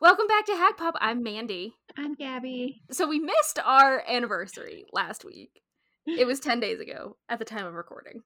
[0.00, 0.94] Welcome back to Hack Pop.
[0.98, 1.74] I'm Mandy.
[1.94, 2.80] I'm Gabby.
[2.90, 5.60] So we missed our anniversary last week.
[6.06, 8.22] It was 10 days ago at the time of recording.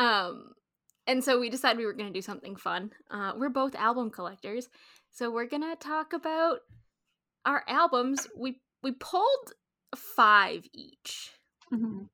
[0.00, 0.54] Um
[1.06, 2.90] and so we decided we were going to do something fun.
[3.08, 4.68] Uh we're both album collectors.
[5.12, 6.58] So we're going to talk about
[7.46, 8.26] our albums.
[8.36, 9.52] We we pulled
[9.94, 11.30] 5 each.
[11.72, 12.06] Mm-hmm.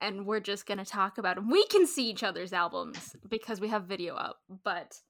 [0.00, 1.50] And we're just going to talk about them.
[1.50, 5.00] We can see each other's albums because we have video up, but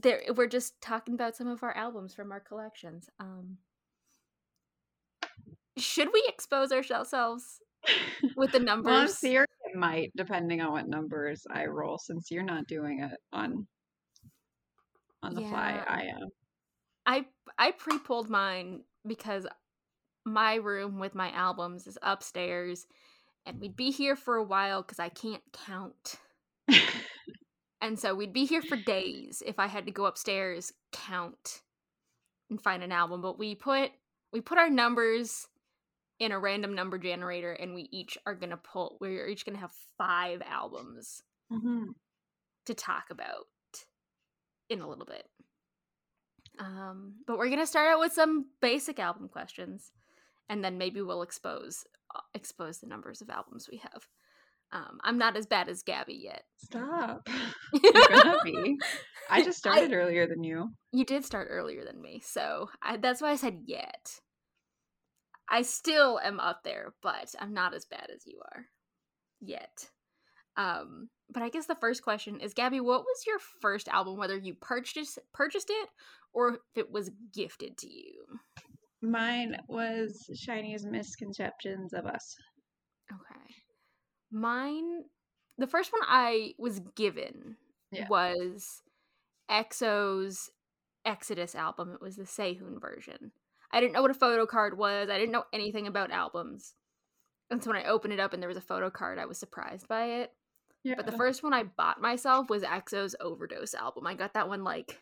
[0.00, 3.08] there we're just talking about some of our albums from our collections.
[3.18, 3.58] Um
[5.78, 7.60] should we expose ourselves
[8.36, 8.90] with the numbers?
[8.90, 9.46] Well, I'm serious.
[9.64, 13.66] It might, depending on what numbers I roll, since you're not doing it on
[15.22, 15.82] on the fly.
[15.86, 16.28] I am.
[17.04, 17.26] I
[17.58, 19.46] I pre-pulled mine because
[20.24, 22.86] my room with my albums is upstairs
[23.44, 26.16] and we'd be here for a while cuz I can't count.
[27.80, 31.62] And so we'd be here for days if I had to go upstairs, count
[32.50, 33.90] and find an album, but we put
[34.32, 35.46] we put our numbers
[36.18, 39.54] in a random number generator and we each are going to pull we're each going
[39.54, 41.94] to have 5 albums Mhm.
[42.66, 43.46] to talk about
[44.68, 45.28] in a little bit.
[46.58, 49.92] Um, but we're gonna start out with some basic album questions,
[50.48, 54.08] and then maybe we'll expose uh, expose the numbers of albums we have.
[54.72, 56.42] Um, I'm not as bad as Gabby yet.
[56.58, 57.28] Stop.
[57.82, 58.76] You're gonna be.
[59.30, 60.70] I just started earlier than you.
[60.92, 64.20] You did start earlier than me, so I, that's why I said yet.
[65.48, 68.66] I still am up there, but I'm not as bad as you are
[69.40, 69.88] yet.
[70.56, 74.16] Um, but I guess the first question is, Gabby, what was your first album?
[74.16, 75.88] Whether you purchased purchased it
[76.32, 78.24] or if it was gifted to you?
[79.02, 82.34] Mine was SHINee's Misconceptions of Us.
[83.12, 83.45] Okay,
[84.36, 85.04] mine.
[85.58, 87.56] The first one I was given
[87.90, 88.08] Yeah.
[88.08, 88.82] was
[89.50, 90.50] EXO's
[91.04, 91.92] Exodus album.
[91.92, 93.32] It was the Sehun version.
[93.72, 95.08] I didn't know what a photo card was.
[95.10, 96.74] I didn't know anything about albums.
[97.50, 99.38] And so when I opened it up and there was a photo card, I was
[99.38, 100.32] surprised by it.
[100.82, 100.94] Yeah.
[100.96, 104.06] But the first one I bought myself was EXO's Overdose album.
[104.06, 105.00] I got that one like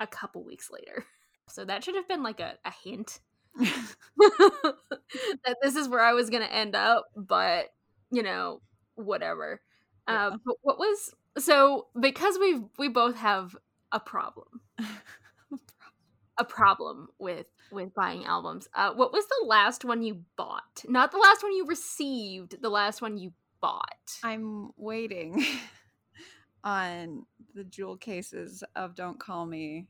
[0.00, 1.04] a couple weeks later.
[1.46, 3.20] So that should have been like a, a hint
[3.58, 7.66] that this is where I was going to end up, but
[8.14, 8.60] you know,
[8.94, 9.60] whatever.
[10.08, 10.28] Yeah.
[10.28, 13.56] Um, but what was so because we we both have
[13.92, 14.60] a problem,
[16.38, 18.68] a problem with with buying albums.
[18.74, 20.84] Uh, what was the last one you bought?
[20.86, 22.60] Not the last one you received.
[22.60, 24.18] The last one you bought.
[24.22, 25.44] I'm waiting
[26.64, 29.88] on the jewel cases of Don't Call Me.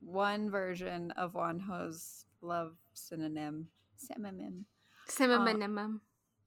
[0.00, 3.68] One version of Wonho's Love Synonym.
[3.96, 4.64] Synonym.
[5.08, 5.62] Cinnamon.
[5.62, 6.00] Um,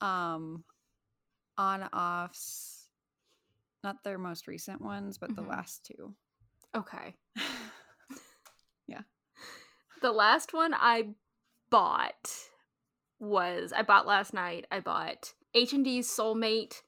[0.08, 2.88] on offs.
[3.84, 5.50] Not their most recent ones, but the Mhm.
[5.50, 6.16] last two.
[6.75, 7.16] okay.
[8.88, 9.02] yeah.
[10.02, 11.16] The last one I
[11.69, 12.50] bought
[13.19, 14.66] was I bought last night.
[14.72, 16.81] I bought H and D's Soulmate.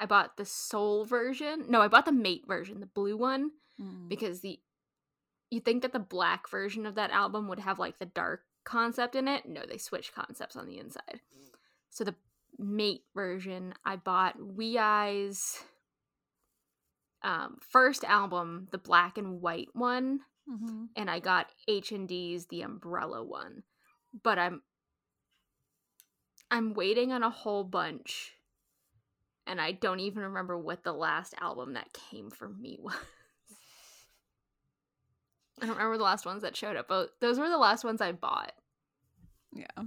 [0.00, 1.66] I bought the Soul version.
[1.70, 4.08] No, I bought the Mate version, the blue one, Mm.
[4.08, 4.60] because the
[5.50, 9.14] you think that the black version of that album would have like the dark concept
[9.14, 9.46] in it.
[9.46, 11.20] No, they switched concepts on the inside.
[11.90, 12.16] So the
[12.58, 15.62] Mate version, I bought WEi's
[17.22, 20.90] um, first album, the black and white one Mhm.
[20.94, 23.64] and I got H and D's the umbrella one.
[24.22, 24.62] But I'm
[26.50, 28.36] I'm waiting on a whole bunch
[29.46, 32.94] and I don't even remember what the last album that came from me was.
[35.60, 38.00] I don't remember the last ones that showed up, but those were the last ones
[38.00, 38.52] I bought.
[39.52, 39.84] Yeah.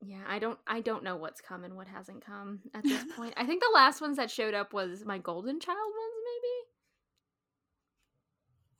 [0.00, 3.34] Yeah, I don't I don't know what's come and what hasn't come at this point.
[3.36, 6.14] I think the last ones that showed up was my Golden Child ones,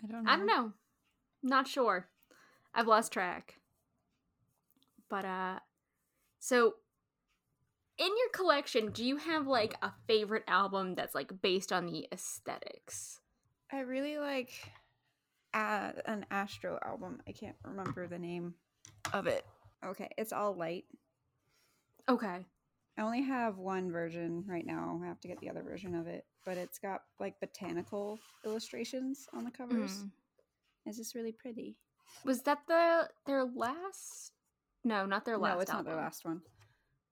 [0.01, 0.13] maybe?
[0.13, 0.31] I don't know.
[0.31, 0.73] I don't know.
[1.43, 2.09] Not sure.
[2.75, 3.57] I've lost track.
[5.09, 5.59] But uh
[6.39, 6.75] so
[7.99, 12.07] in your collection, do you have like a favorite album that's like based on the
[12.13, 13.21] aesthetics?
[13.73, 14.53] I really like
[15.53, 17.21] uh, an Astro album.
[17.27, 18.55] I can't remember the name
[19.13, 19.45] of it.
[19.85, 20.85] Okay, it's all light.
[22.09, 22.45] Okay.
[22.97, 25.01] I only have one version right now.
[25.03, 29.29] I have to get the other version of it, but it's got like botanical illustrations
[29.33, 29.99] on the covers.
[29.99, 30.11] Mm.
[30.87, 31.77] It's just really pretty.
[32.25, 34.33] Was that the their last
[34.85, 35.85] No, not their last no, it's album.
[35.85, 36.41] not their last one.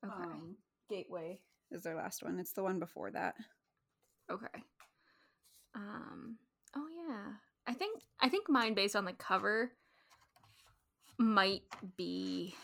[0.04, 0.14] Okay.
[0.24, 0.56] Um,
[0.88, 1.40] Gateway
[1.70, 2.38] is their last one.
[2.40, 3.34] It's the one before that.
[4.30, 4.62] Okay.
[5.74, 6.36] Um
[6.74, 7.32] oh yeah.
[7.66, 9.70] I think I think mine based on the cover
[11.18, 11.62] might
[11.96, 12.54] be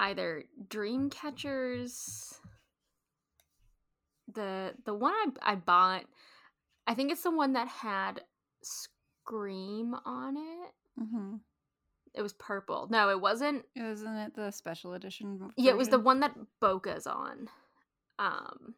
[0.00, 2.40] either Dreamcatchers
[4.34, 6.04] the the one I I bought,
[6.86, 8.22] I think it's the one that had
[8.62, 11.00] Scream on it.
[11.00, 11.36] Mm-hmm.
[12.14, 12.88] It was purple.
[12.90, 13.64] No, it wasn't.
[13.76, 15.52] Isn't it the special edition?
[15.56, 17.48] Yeah, it was the one that Boca's on.
[18.18, 18.74] Um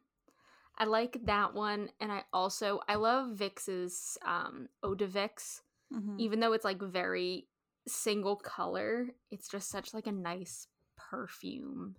[0.79, 5.63] I like that one and I also I love VIXX's um Eau de Vix.
[5.93, 6.19] Mhm.
[6.19, 7.47] Even though it's like very
[7.87, 11.97] single color, it's just such like a nice perfume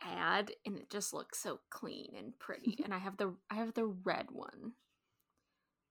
[0.00, 2.78] ad and it just looks so clean and pretty.
[2.84, 4.72] and I have the I have the red one.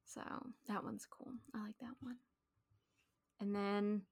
[0.05, 0.21] So,
[0.69, 1.33] that one's cool.
[1.53, 2.15] I like that one.
[3.41, 4.03] And then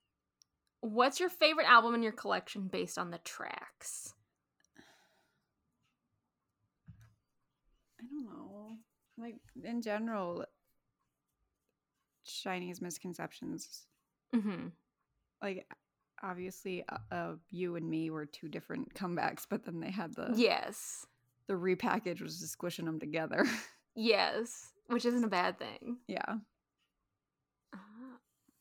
[0.82, 4.14] what's your favorite album in your collection based on the tracks?
[8.00, 8.78] I don't know.
[9.18, 10.46] Like in general,
[12.26, 13.88] SHINee's misconceptions.
[14.36, 14.68] mm-hmm.
[15.42, 15.66] Like
[16.26, 20.34] obviously, uh, uh, you and me were two different comebacks, but then they had the
[20.36, 21.06] Yes.
[21.48, 23.46] the repackage was just squishing them together.
[23.98, 26.00] Yes, which isn't a bad thing.
[26.06, 26.36] yeah.
[27.74, 27.78] Uh,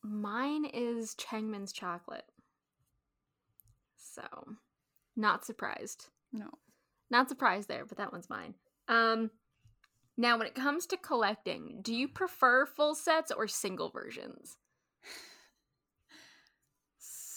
[0.01, 2.27] mine is Changmin's chocolate.
[3.97, 4.23] So,
[5.17, 6.07] not surprised.
[6.33, 6.51] No.
[7.11, 8.55] Not surprised there, but that one's mine.
[8.87, 9.31] Um
[10.17, 14.57] now when it comes to collecting, do you prefer full sets or single versions?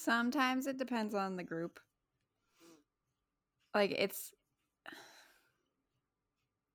[0.07, 1.81] Sometimes it depends on the group.
[3.75, 4.31] Like it's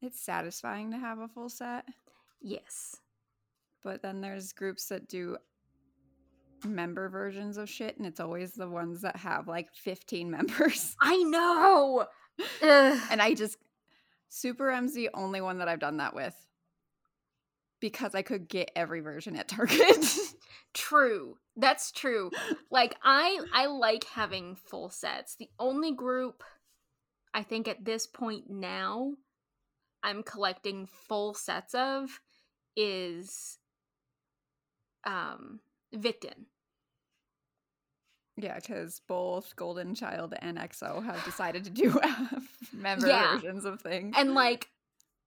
[0.03, 1.87] it's satisfying to have a full set,
[2.43, 2.97] Yes.
[3.83, 5.39] but then there's groups that do
[6.65, 10.95] member versions of shit and it's always the ones that have like 15 members.
[11.01, 12.07] I know.
[12.63, 13.57] And I just
[14.29, 16.35] Super M's the only one that I've done that with.
[17.81, 20.05] Because I could get every version at Target.
[20.75, 21.37] True.
[21.57, 22.31] That's true.
[22.71, 25.35] Like I I like having full sets.
[25.37, 26.43] The only group
[27.35, 29.13] I think at this point now
[30.03, 32.21] I'm collecting full sets of
[32.77, 33.59] is
[35.05, 35.61] um
[35.95, 36.47] Victon.
[38.37, 42.01] yeah, because both Golden Child and EXO have decided to do
[42.73, 43.35] member Yeah.
[43.35, 44.15] versions of things.
[44.17, 44.69] And like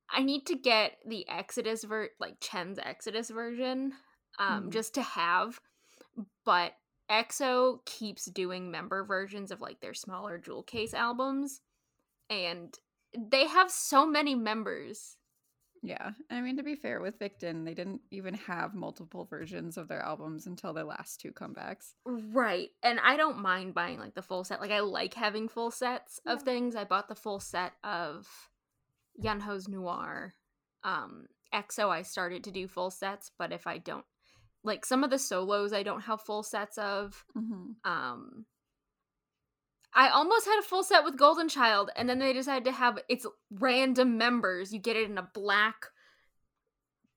[0.10, 3.94] I need to get the Exodus ver like Chen's Exodus version
[4.40, 4.74] um Mhm.
[4.74, 5.60] just to have
[6.44, 6.74] but
[7.10, 11.62] EXO keeps doing member versions of like their smaller jewel case albums
[12.30, 12.80] and
[13.18, 15.18] they have so many members.
[15.84, 16.12] Yeah.
[16.32, 20.02] I mean, to be fair with Victon, they didn't even have multiple versions of their
[20.02, 21.94] albums until their last two comebacks.
[22.06, 22.72] Right.
[22.82, 24.60] And I don't mind buying like the full set.
[24.62, 26.44] Like I like having full sets of Yeah.
[26.46, 26.76] things.
[26.76, 28.50] I bought the full set of
[29.22, 30.34] Yunho's Noir.
[30.84, 34.06] Um EXO I started to do full sets, but if I don't
[34.66, 37.24] like some of the solos I don't have full sets of.
[37.38, 37.90] Mm-hmm.
[37.90, 38.46] Um
[39.98, 43.00] I almost had a full set with Golden Child, and then they decided to have
[43.08, 44.74] it's random members.
[44.74, 45.86] You get it in a black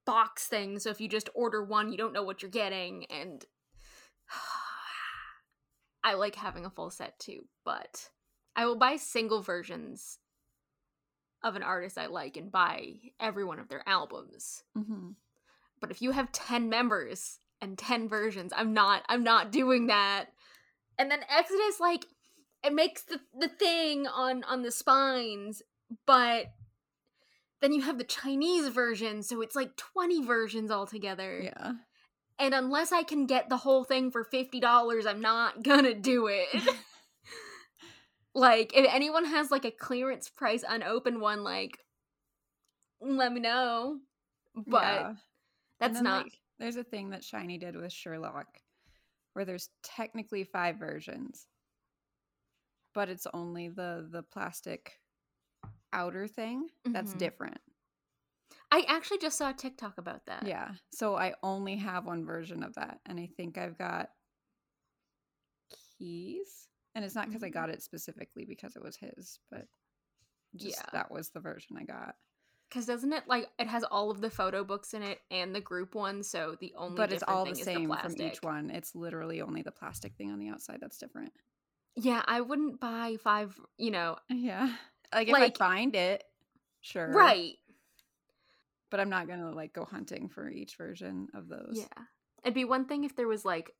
[0.06, 3.06] box thing, so if you just order one, you don't know what you're getting.
[3.10, 3.44] And
[6.04, 8.08] I like having a full set too, but
[8.54, 10.18] I will buy single versions
[11.42, 14.62] of an artist I like and buy every one of their albums.
[14.76, 15.10] Mm-hmm.
[15.80, 20.26] But if you have 10 members and 10 versions, I'm not I'm not doing that.
[20.98, 22.06] And then Exodus like
[22.64, 25.62] it makes the the thing on on the spines,
[26.06, 26.46] but
[27.60, 31.40] then you have the Chinese version, so it's like 20 versions altogether.
[31.42, 31.72] Yeah.
[32.38, 36.48] And unless I can get the whole thing for $50, I'm not gonna do it.
[38.34, 41.78] like if anyone has like a clearance price unopened one like
[43.00, 43.98] let me know.
[44.54, 45.12] But Yeah.
[45.80, 48.46] That's not like, there's a thing that Shiny did with Sherlock
[49.32, 51.46] where there's technically five versions,
[52.94, 55.00] but it's only the the plastic
[55.92, 57.18] outer thing that's Mhm.
[57.18, 57.60] different.
[58.70, 60.46] I actually just saw a TikTok about that.
[60.46, 60.74] Yeah.
[60.92, 63.00] So I only have one version of that.
[63.06, 64.10] And I think I've got
[65.98, 66.68] Key's.
[66.94, 67.54] And it's not because I Mhm.
[67.54, 69.68] got it specifically because it was his, but
[70.56, 70.90] just Yeah.
[70.92, 72.16] that was the version I got.
[72.68, 75.60] Because doesn't it like it has all of the photo books in it and the
[75.60, 78.70] group one, so the only But it's all thing the same from each one.
[78.70, 81.32] It's literally only the plastic thing on the outside that's different.
[81.96, 83.58] Yeah, I wouldn't buy five.
[83.78, 84.74] You know, Yeah.
[85.14, 86.24] Like if Like- I find it,
[86.82, 87.10] sure.
[87.10, 87.54] right?
[88.90, 91.74] But I'm not gonna like go hunting for each version of those.
[91.76, 92.04] Yeah,
[92.42, 93.74] it'd be one thing if there was like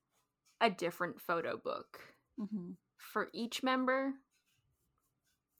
[0.61, 2.01] a different photo book
[2.39, 4.15] hmm for each member,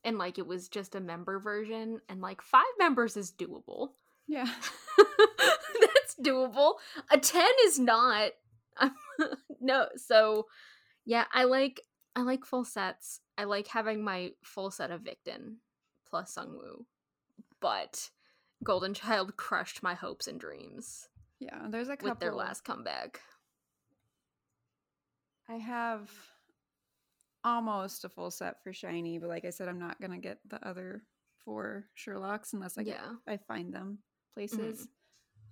[0.03, 3.89] and like it was just a member version, and like five members is doable.
[4.27, 4.47] Yeah.
[4.97, 6.75] That's doable.
[7.11, 8.31] A 10 is not.
[9.59, 10.45] no, so
[11.05, 11.81] yeah, I like
[12.15, 13.21] I like full sets.
[13.37, 15.55] I like having my full set of Victon
[16.09, 16.85] plus Sungwoo.
[17.59, 18.09] but
[18.63, 21.07] Golden Child crushed my hopes and dreams
[21.39, 22.09] Yeah, there's a couple.
[22.11, 23.21] with their last comeback.
[25.47, 26.09] I have
[27.43, 30.65] almost a full set for SHINee, but like I said, I'm not gonna get the
[30.67, 31.03] other
[31.45, 33.13] four Sherlocks unless I get Yeah.
[33.27, 33.99] I find them
[34.33, 34.87] places.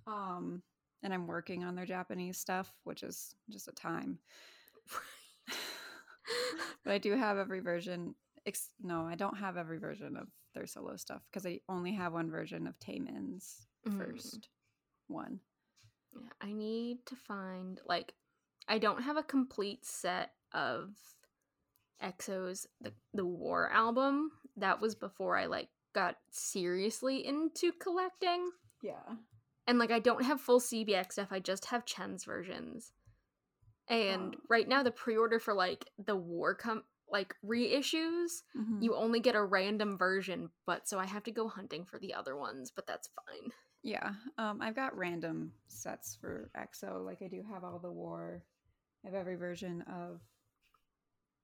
[0.06, 0.62] Um,
[1.02, 4.18] and I'm working on their Japanese stuff, which is just a time.
[6.84, 8.14] but I do have every version.
[8.46, 12.12] Ex- no, I don't have every version of their solo stuff because I only have
[12.12, 13.96] one version of Taemin's Mm.
[13.96, 14.48] first
[15.06, 15.38] one.
[16.12, 18.12] Yeah, I need to find like
[18.66, 20.90] I don't have a complete set of
[22.02, 24.30] EXO's the the War album.
[24.56, 28.50] That was before I like got seriously into collecting.
[28.82, 29.16] Yeah.
[29.66, 31.28] And like I don't have full CBX stuff.
[31.30, 32.92] I just have Chen's versions.
[33.88, 34.40] And Oh.
[34.48, 38.82] right now the pre-order for like the War com like reissues, Mhm.
[38.82, 42.12] you only get a random version, but so I have to go hunting for the
[42.12, 43.50] other ones, but that's fine.
[43.82, 47.02] Yeah, um, I've got random sets for EXO.
[47.04, 48.44] Like I do have all the war.
[49.02, 50.20] I have every version of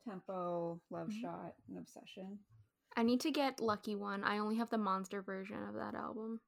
[0.05, 1.21] Tempo, Love Mhm.
[1.21, 2.39] Shot, and Obsession.
[2.97, 4.23] I need to get Lucky One.
[4.25, 6.41] I only have the monster version of that album.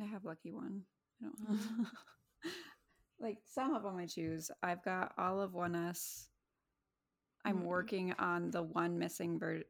[0.00, 0.86] I have Lucky One.
[1.20, 1.38] I don't
[3.20, 4.50] like some of them I choose.
[4.62, 6.28] I've got all of ONEUS.
[7.44, 7.64] I'm Mhm.
[7.66, 9.64] working on the one missing ver-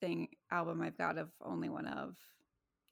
[0.00, 2.16] thing album I've got of only one of.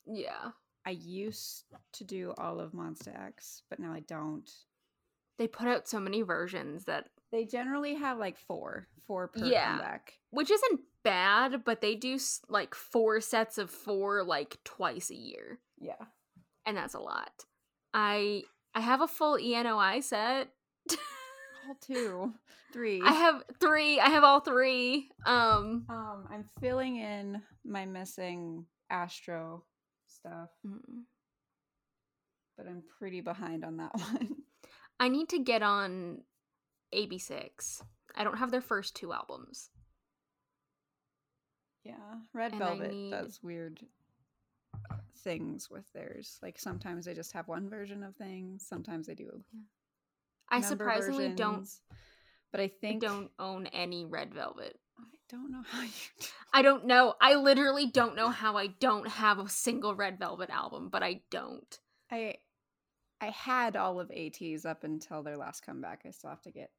[0.06, 0.52] Yeah.
[0.84, 4.48] I used to do all of Monsta X, but now I don't.
[5.36, 9.72] They put out so many versions that They generally have like four, four per Yeah.
[9.78, 10.12] comeback.
[10.30, 12.18] which isn't bad, but they do
[12.48, 16.04] like four sets of four like twice a year, Yeah.
[16.64, 17.44] and that's a lot.
[17.94, 18.42] I
[18.74, 20.48] I have a full ENOI set.
[21.68, 22.34] All two,
[22.72, 23.00] three.
[23.02, 23.98] I have 3.
[23.98, 25.10] I have all 3.
[25.24, 29.64] Um um, I'm filling in my missing Astro
[30.06, 31.04] stuff, mm,
[32.56, 34.36] but I'm pretty behind on that one.
[35.00, 36.22] I need to get on
[36.94, 37.82] AB6IX.
[38.14, 39.70] I don't have their first two albums.
[41.84, 41.94] yeah,
[42.32, 43.80] Red And Velvet need- does weird
[45.18, 46.38] things with theirs.
[46.42, 48.66] Like sometimes they just have one version of things.
[48.66, 49.42] Sometimes they do.
[50.48, 51.68] I member surprisingly don't
[52.52, 54.78] But I I think don't own any Red Velvet.
[54.98, 55.88] I don't know how you.
[56.20, 57.14] do- I don't know.
[57.20, 61.22] I literally don't know how I don't have a single Red Velvet album, but I
[61.30, 61.78] don't.
[62.10, 62.36] I
[63.26, 66.02] I had all of ATEEZ up until their last comeback.
[66.06, 66.70] I still have to get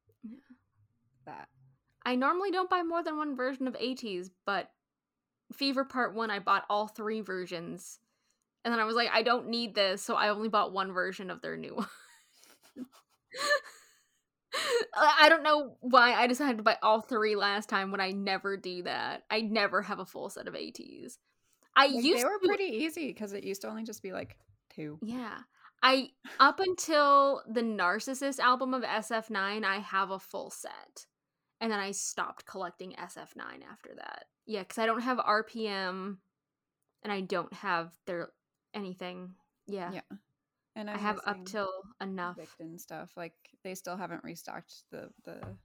[1.26, 1.48] that.
[2.06, 4.70] I normally don't buy more than one version of ATEEZ, but
[5.52, 7.98] Fever Part 1, I bought all three versions.
[8.64, 11.30] And then I was like, I don't need this, so I only bought one version
[11.30, 11.86] of their new one.
[14.94, 18.12] I I don't know why I decided to buy all three last time when I
[18.12, 19.24] never do that.
[19.30, 21.18] I never have a full set of ATEEZ.
[21.76, 24.12] I Like, used they were to, pretty easy because it used to only just be
[24.12, 24.36] like
[24.74, 24.98] two.
[25.02, 25.38] Yeah.
[25.82, 31.06] I up until the Narcissus album of SF9, I have a full set.
[31.60, 34.26] And then I stopped collecting SF9 after that.
[34.46, 36.18] Yeah, cuz I don't have RPM
[37.02, 38.32] and I don't have their
[38.74, 39.34] anything.
[39.66, 39.92] Yeah.
[39.92, 40.16] Yeah.
[40.74, 42.36] And I I'm have up till enough.
[42.36, 43.16] Victon stuff.
[43.16, 45.56] Like they still haven't restocked the the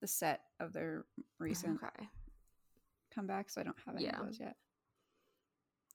[0.00, 1.06] the set of their
[1.38, 2.08] recent Okay.
[3.10, 4.20] comeback, so I don't have any Yeah.
[4.20, 4.56] of those yet.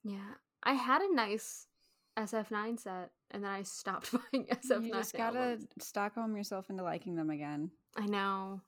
[0.04, 0.36] Yeah.
[0.64, 1.68] I had a nice
[2.18, 4.86] SF9 set and then I stopped buying SF9.
[4.86, 5.68] you just gotta albums.
[5.80, 7.72] Stockholm yourself into liking them again.
[7.98, 8.62] I know.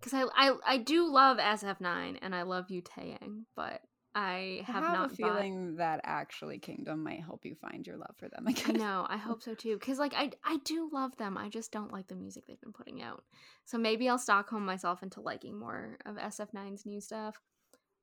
[0.00, 3.82] Cuz I, I I do love SF9 and I love Yu Taeyang, but
[4.14, 7.86] I have, I have, not a bought- feeling that actually Kingdom might help you find
[7.86, 8.76] your love for them I again.
[8.76, 9.06] know.
[9.08, 9.78] I hope so too.
[9.78, 11.36] Cause like I I do love them.
[11.36, 13.24] I just don't like the music they've been putting out.
[13.64, 17.40] So maybe I'll Stockholm myself into liking more of SF9's new stuff.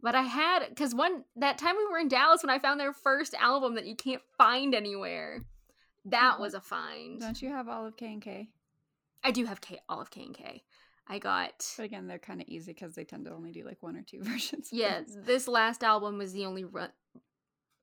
[0.04, 2.94] But I had because one that time we were in Dallas when I found their
[2.94, 5.40] first album that you can't find anywhere.
[6.06, 6.40] That Mhm.
[6.42, 7.20] was a find.
[7.22, 8.50] Don't you have all of K and K?
[9.24, 10.64] I do have K all of K and K.
[11.08, 13.82] I got But again, they're kind of easy because they tend to only do like
[13.82, 14.70] one or two versions.
[14.74, 15.02] yeah.
[15.08, 16.88] This last album was the only ru-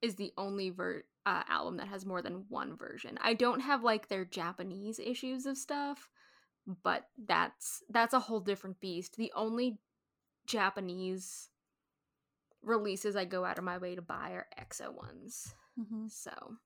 [0.03, 3.19] is the only ver- uh, album that has more than one version.
[3.21, 6.09] I don't have like their Japanese issues of stuff,
[6.67, 9.17] but that's that's a whole different beast.
[9.17, 9.79] The only
[10.47, 11.49] Japanese
[12.63, 15.55] releases I go out of my way to buy are EXO ones.
[15.79, 16.11] Mhm.
[16.11, 16.57] So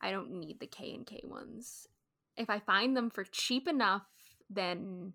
[0.00, 1.88] I don't need the K and K ones.
[2.36, 4.06] If I find them for cheap enough,
[4.48, 5.12] then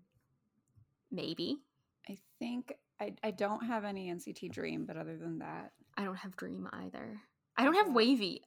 [1.10, 1.58] maybe.
[2.08, 6.16] I think I, I don't have any NCT Dream, but other than that, I don't
[6.16, 7.20] have Dream either.
[7.56, 8.40] I don't have WayV.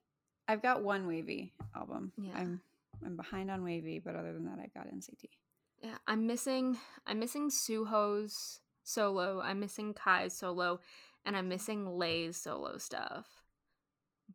[0.47, 2.11] I've got one WayV album.
[2.17, 2.33] Yeah.
[2.35, 2.61] I'm
[3.05, 5.25] I'm behind on WayV, but other than that, I've got NCT.
[5.81, 10.79] Yeah, I'm missing I'm missing Suho's solo, I'm missing Kai's solo,
[11.25, 13.27] and I'm missing Lay's solo stuff.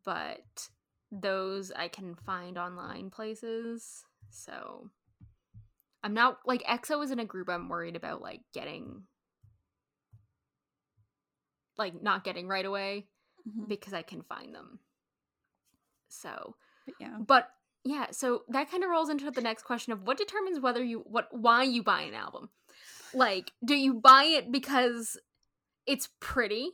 [0.03, 0.69] But
[1.11, 4.03] those I can find online places.
[4.29, 4.89] So
[6.03, 9.03] I'm not like EXO is in a group I'm worried about like getting
[11.77, 13.07] like not getting right away
[13.47, 13.67] Mhm.
[13.67, 14.79] because I can find them.
[16.09, 17.17] So, But yeah.
[17.19, 17.49] but
[17.83, 20.99] yeah, so that kind of rolls into the next question of what determines whether you
[20.99, 22.49] what why you buy an album.
[23.13, 25.17] Like, do you buy it because
[25.85, 26.71] it's pretty?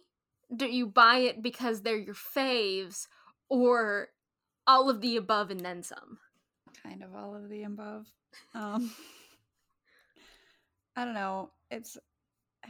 [0.55, 3.07] Do you buy it because they're your faves
[3.49, 4.09] or
[4.65, 6.19] all of the above and then some?
[6.83, 8.05] kind of all of the above.
[8.53, 8.91] Um,
[10.95, 11.51] I don't know.
[11.69, 11.97] It's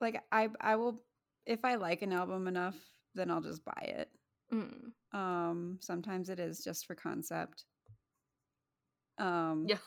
[0.00, 1.02] like I I will
[1.46, 2.76] if I like an album enough,
[3.14, 4.08] then I'll just buy it.
[4.52, 4.92] Mm.
[5.12, 7.64] Um, sometimes it is just for concept.
[9.18, 9.78] Um, Yeah.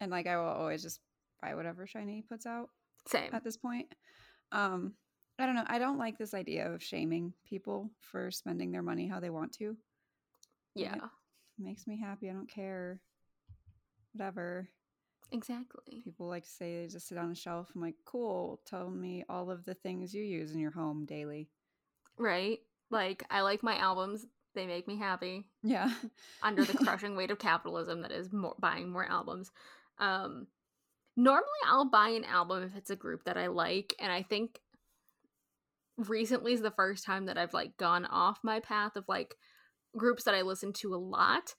[0.00, 1.00] and like I will always just
[1.44, 2.70] buy whatever Shiny puts out
[3.06, 3.30] Same.
[3.32, 3.88] at this point.
[4.52, 4.94] Um,
[5.38, 5.64] I don't know.
[5.66, 9.52] I don't like this idea of shaming people for spending their money how they want
[9.58, 9.76] to.
[10.76, 10.96] Yeah,
[11.58, 12.30] makes me happy.
[12.30, 13.00] I don't care.
[14.12, 14.68] Whatever.
[15.32, 16.02] exactly.
[16.04, 17.68] People like to say they just sit on a shelf.
[17.74, 18.60] I'm like, cool.
[18.64, 21.48] Tell me all of the things you use in your home daily.
[22.16, 22.58] Right?
[22.90, 24.24] Like I like my albums.
[24.54, 25.46] They make me happy.
[25.64, 25.92] Yeah.
[26.42, 29.50] under the crushing weight of capitalism that is more buying more albums.
[29.98, 30.46] Um
[31.16, 34.60] normally I'll buy an album if it's a group that I like and I think
[35.96, 39.36] recently is the first time that I've like gone off my path of like
[39.96, 41.54] groups that I listen to a lot.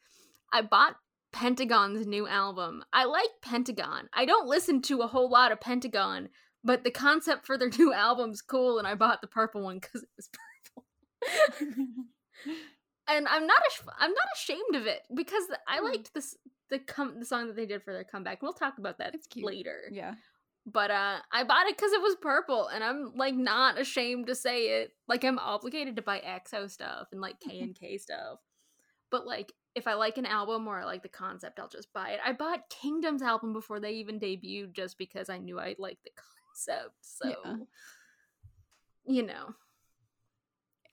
[0.51, 0.95] I bought
[1.31, 2.83] Pentagon's new album.
[2.93, 4.09] I like Pentagon.
[4.13, 6.29] I don't listen to a whole lot of Pentagon,
[6.63, 10.03] but the concept for their new album's cool and I bought the purple one cuz
[10.03, 10.29] it was
[10.73, 10.85] purple.
[13.07, 15.85] and I'm not ash- I'm not ashamed of it because I Hmm.
[15.85, 16.35] liked this
[16.69, 18.41] the com- the song that they did for their comeback.
[18.41, 19.81] We'll talk about that later.
[19.91, 20.15] yeah.
[20.65, 24.35] But uh I bought it cuz it was purple and I'm like not ashamed to
[24.35, 24.93] say it.
[25.07, 28.39] Like I'm obligated to buy EXO stuff and like K and K stuff.
[29.11, 32.11] But like if I like an album or I like the concept, I'll just buy
[32.11, 32.19] it.
[32.25, 36.11] I bought Kingdom's album before they even debuted just because I knew I liked the
[36.55, 36.95] concept.
[37.01, 37.55] So Yeah.
[39.05, 39.53] you know.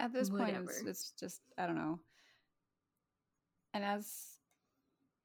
[0.01, 2.01] At this point, it's, it's just, I don't know.
[3.73, 4.32] And as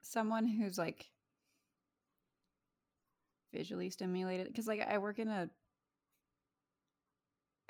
[0.07, 1.05] someone who's like
[3.53, 5.49] visually stimulated, because like I work in a,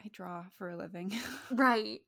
[0.04, 1.14] I draw for a living.
[1.52, 2.02] Right.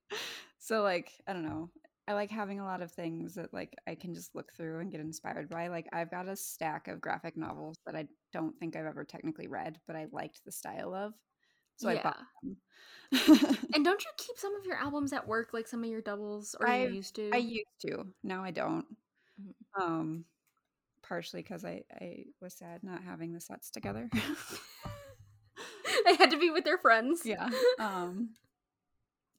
[0.59, 1.69] so like i don't know
[2.07, 4.91] i like having a lot of things that like i can just look through and
[4.91, 8.75] get inspired by like i've got a stack of graphic novels that i don't think
[8.75, 11.13] i've ever technically read but i liked the style of
[11.77, 12.57] so i bought them
[13.73, 16.55] And don't you keep some of your albums at work, like some of your doubles,
[16.59, 17.29] or I- you used to?
[17.33, 18.85] i used to now i don't
[19.39, 19.81] Mhm.
[19.81, 20.25] um
[21.01, 24.09] partially because i i was sad not having the sets together
[26.05, 27.21] they had to be with their friends.
[27.25, 27.49] yeah
[27.79, 28.29] um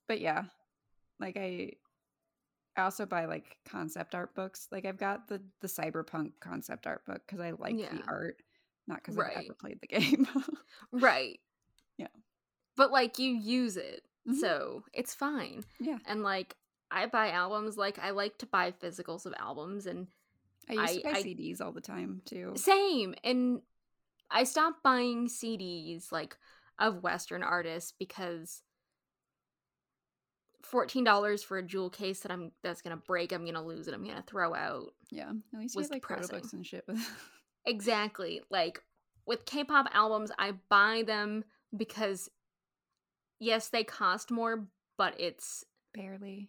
[0.09, 0.45] but yeah
[1.19, 1.71] like i
[2.77, 7.05] i also buy like concept art books like i've got the the cyberpunk concept art
[7.07, 7.91] book because i like Yeah.
[7.93, 8.37] the art
[8.87, 10.27] not because i've ever played the game
[10.93, 11.39] right.
[11.99, 12.07] Yeah.
[12.77, 14.37] But like you use it, Mhm.
[14.41, 15.65] so it's fine.
[15.81, 16.57] yeah And like
[16.91, 20.09] I buy albums, like I like to buy physicals of albums, and
[20.69, 23.15] i used to I- buy I- cds all the time too same.
[23.25, 23.61] And
[24.31, 26.37] I stopped buying CDs like
[26.79, 28.63] of Western artists because
[30.63, 33.95] fourteen dollars for a jewel case that I'm that's gonna break, I'm gonna lose it,
[33.95, 34.93] I'm gonna throw out.
[35.11, 37.01] yeah at least was you like photo books and shit with
[37.67, 38.41] Exactly.
[38.51, 38.83] Like
[39.27, 41.45] with K-pop albums, I buy them
[41.77, 42.31] because
[43.39, 46.49] yes, they cost more, but it's barely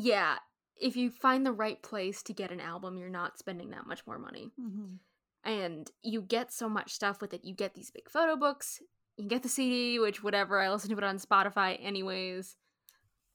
[0.00, 0.38] yeah,
[0.76, 4.06] if you find the right place to get an album, you're not spending that much
[4.06, 4.50] more money.
[4.58, 4.98] Mhm.
[5.44, 7.44] And you get so much stuff with it.
[7.44, 8.80] You get these big photo books,
[9.16, 12.56] you get the CD, which whatever, I listen to it on Spotify anyways.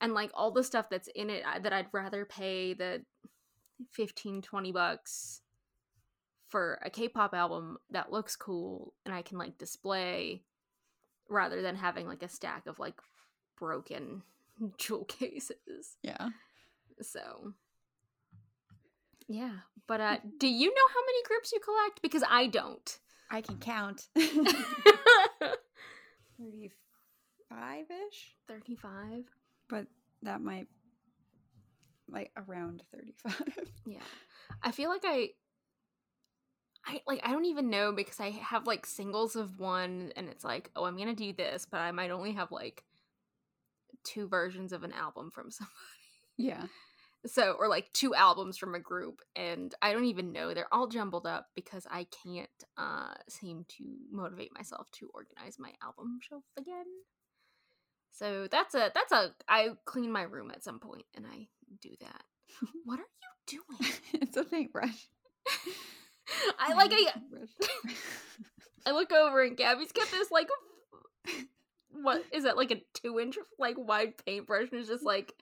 [0.02, 3.06] And like all the stuff that's in it that I'd rather pay the
[3.92, 5.42] 15 20 bucks
[6.48, 10.44] for a K-pop album that looks cool and I can like display
[11.28, 13.02] rather than having like a stack of like
[13.58, 14.24] broken
[14.78, 15.98] jewel cases.
[16.02, 16.30] yeah
[17.02, 17.54] So
[19.28, 19.52] yeah,
[19.88, 23.00] but uh do you know how many groups you collect because I don't.
[23.32, 24.36] i can count 35ish
[28.48, 29.24] 35.
[29.68, 29.88] but
[30.22, 30.68] that might
[32.08, 33.98] like around 35 Yeah.
[34.62, 35.30] I feel like I
[36.86, 40.44] I like I don't even know because I have like singles of one and it's
[40.44, 42.84] like, oh, I'm going to do this, but I might only have like
[44.04, 45.74] two versions of an album from somebody.
[46.38, 46.68] yeah
[47.28, 50.54] So, or like two albums from a group and I don't even know.
[50.54, 55.72] They're all jumbled up because I can't uh seem to motivate myself to organize my
[55.84, 56.86] album shelf again.
[58.12, 61.48] So that's a that's a I clean my room at some point and I
[61.82, 62.24] do that.
[62.86, 63.92] What are you doing?
[64.14, 65.08] it's a paintbrush.
[66.60, 67.12] I like I.
[68.86, 70.48] I look over and Gabby's got this like
[71.92, 75.34] what is that like a two inch like wide paintbrush and it's just like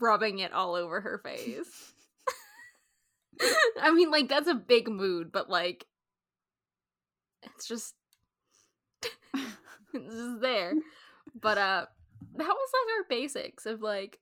[0.00, 1.92] rubbing it all over her face.
[3.80, 5.86] I mean, like that's a big mood, but like
[7.42, 7.94] it's just
[9.34, 10.72] it's just there.
[11.40, 11.86] But uh
[12.36, 14.18] that was like our basics of like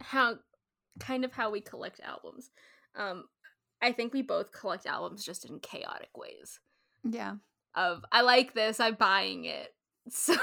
[0.00, 0.36] how
[1.00, 2.50] kind of how we collect albums.
[2.94, 3.24] Um
[3.82, 6.60] I think we both collect albums just in chaotic ways.
[7.04, 7.34] yeah.
[7.74, 9.72] Of I like this, I'm buying it.
[10.08, 10.36] So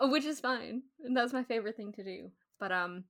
[0.00, 0.82] which is fine.
[1.04, 2.30] And that's my favorite thing to do.
[2.58, 3.04] But um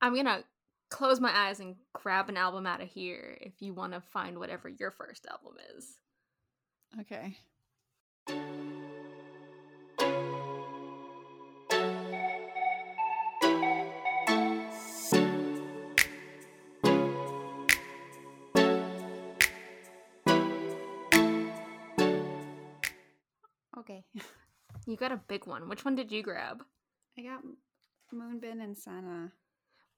[0.00, 0.44] I'm going to
[0.90, 4.38] close my eyes and grab an album out of here if you want to find
[4.38, 5.98] whatever your first album is.
[7.00, 7.36] Okay.
[23.78, 24.04] Okay.
[24.88, 25.68] You got a big one.
[25.68, 26.64] Which one did you grab?
[27.18, 27.42] I got
[28.14, 29.32] Moonbin and Sanha.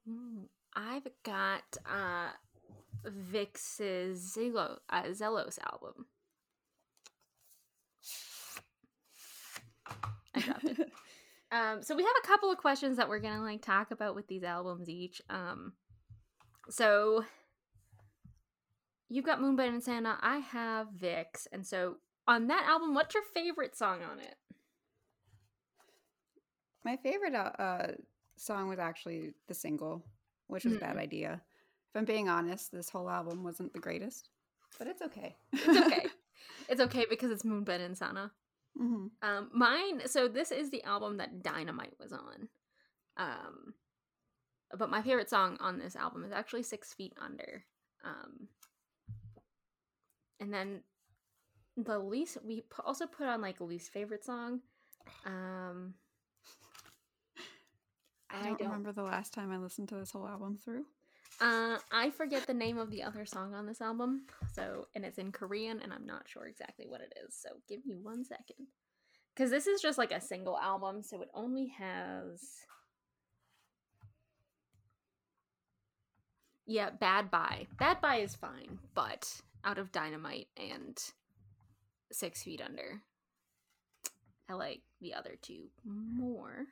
[0.09, 2.31] Ooh, I've got uh
[3.07, 6.07] VIXX's Zelo, uh, Zelos album.
[10.35, 10.91] I dropped it.
[11.53, 14.29] Um, so we have a couple of questions that we're gonna like talk about with
[14.29, 15.21] these albums each.
[15.29, 15.73] Um,
[16.69, 17.25] so
[19.09, 20.17] you've got Moonbin and Sanha.
[20.21, 21.97] I have Vix, and so
[22.29, 24.37] on that album, what's your favorite song on it?
[26.85, 27.93] My favorite uh, uh,
[28.37, 30.05] song was actually the single,
[30.47, 31.01] which was a bad Mm.
[31.01, 31.41] idea.
[31.91, 34.31] If I'm being honest, this whole album wasn't the greatest,
[34.79, 35.37] but it's okay.
[35.53, 36.07] It's okay.
[36.69, 38.31] it's okay because it's Moonbin and Sanha.
[38.77, 40.03] hmm Um, mine.
[40.07, 42.49] So this is the album that Dynamite was on.
[43.17, 43.75] Um,
[44.79, 47.65] but my favorite song on this album is actually Six Feet Under.
[48.05, 48.49] Um,
[50.39, 50.83] and then
[51.77, 54.61] the least we also put on like least favorite song.
[55.27, 55.95] Um,
[58.33, 60.85] I don't, remember the last time I listened to this whole album through.
[61.41, 64.23] Uh, I forget the name of the other song on this album.
[64.53, 67.35] So, and it's in Korean, and I'm not sure exactly what it is.
[67.35, 68.67] So, give me one second.
[69.35, 72.43] Because this is just like a single album, so it only has.
[76.67, 77.67] Yeah, Bad Bye.
[77.79, 80.99] Bad Bye is fine, but out of Dynamite and
[82.13, 83.01] Six Feet Under,
[84.49, 86.67] I like the other two more.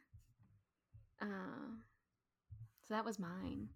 [1.20, 1.74] Uh,
[2.86, 3.68] so that was mine.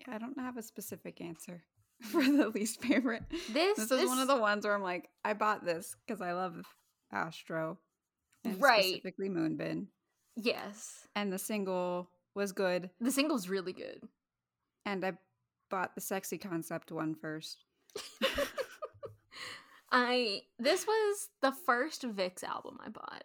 [0.00, 1.62] Yeah, I don't have a specific answer
[2.02, 3.22] for the least favorite.
[3.52, 6.32] This, This is one of the ones where I'm like, I bought this because I
[6.32, 6.64] love
[7.12, 7.78] Astro,
[8.44, 8.84] and Right.
[8.84, 9.86] specifically Moonbin,
[10.36, 11.06] Yes.
[11.14, 14.02] and the single was good, The single's really good.
[14.86, 15.12] and I
[15.70, 17.64] bought the sexy concept one first.
[19.90, 23.24] I this was the first VIXX album I bought.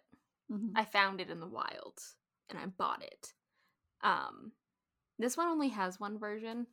[0.52, 0.72] Mhm.
[0.76, 1.98] I found it in the wild
[2.50, 3.34] and I bought it.
[4.04, 4.52] Um
[5.20, 6.68] this one only has one version,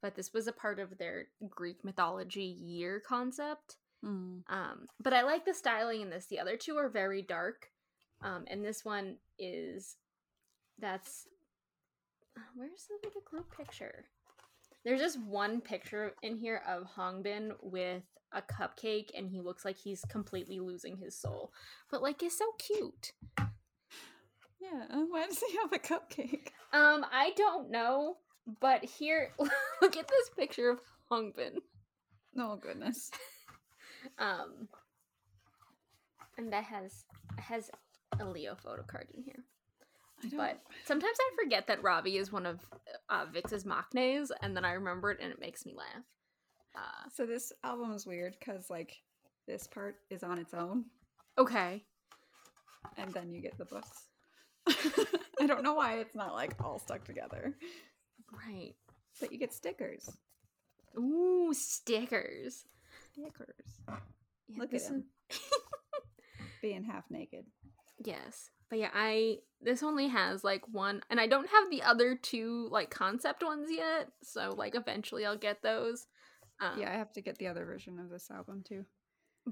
[0.00, 3.76] but this was a part of their Greek mythology year concept.
[4.04, 4.42] Mm.
[4.48, 6.26] Um but I like the styling in this.
[6.26, 7.70] The other two are very dark.
[8.22, 9.96] Um and this one is
[10.78, 11.26] that's
[12.54, 14.06] where's the little group picture?
[14.84, 19.76] There's just one picture in here of Hongbin with a cupcake and he looks like
[19.76, 21.52] he's completely losing his soul.
[21.90, 23.12] But like it's so cute.
[24.60, 26.48] Yeah, uh, why does he have a cupcake?
[26.72, 28.16] Um I don't know,
[28.60, 29.32] but here
[29.82, 31.58] look at this picture of Hongbin.
[32.38, 33.10] Oh goodness.
[34.18, 34.68] Um
[36.38, 37.04] and that has
[37.38, 37.70] has
[38.18, 39.44] a Leo photo card in here.
[40.36, 42.60] But sometimes I forget that Ravi is one of
[43.08, 46.04] uh, VIXX's maknaes, and then I remember it and it makes me laugh.
[46.76, 48.96] Uh, so this album is weird because like
[49.46, 50.84] this part is on its own,
[51.38, 51.84] okay.
[52.96, 54.09] and then you get the books.
[55.40, 57.54] I don't know why it's not like all stuck together,
[58.32, 58.74] Right.
[59.20, 60.08] but you get stickers.
[60.98, 62.64] Ooh, stickers.
[63.12, 63.80] Stickers.
[63.88, 65.04] Yeah, Look at him.
[65.30, 65.38] is-
[66.62, 67.46] Being half naked.
[68.04, 68.50] yes.
[68.68, 72.68] But yeah, I this only has like one and I don't have the other two
[72.70, 76.06] like concept ones yet, so like eventually I'll get those.
[76.60, 78.84] Um, Yeah, I have to get the other version of this album too.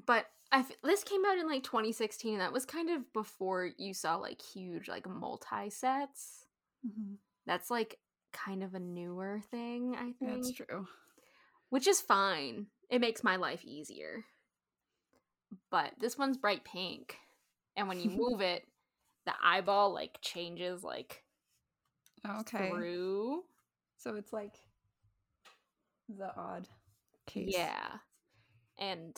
[0.06, 3.70] But I f- this came out in like 2016 and that was kind of before
[3.76, 6.46] you saw like huge like multi sets.
[6.86, 7.14] Mm-hmm.
[7.46, 7.98] That's like
[8.32, 10.42] kind of a newer thing, I think.
[10.42, 10.86] That's true.
[11.70, 12.66] which is fine.
[12.90, 14.24] It makes my life easier.
[15.70, 17.16] but this one's bright pink.
[17.76, 18.64] And when you move it,
[19.26, 21.22] the eyeball like changes like
[22.40, 22.70] Okay.
[22.70, 23.42] through.
[23.98, 24.54] So it's like
[26.08, 26.66] the odd
[27.26, 27.50] case.
[27.52, 27.88] Yeah.
[28.78, 29.14] And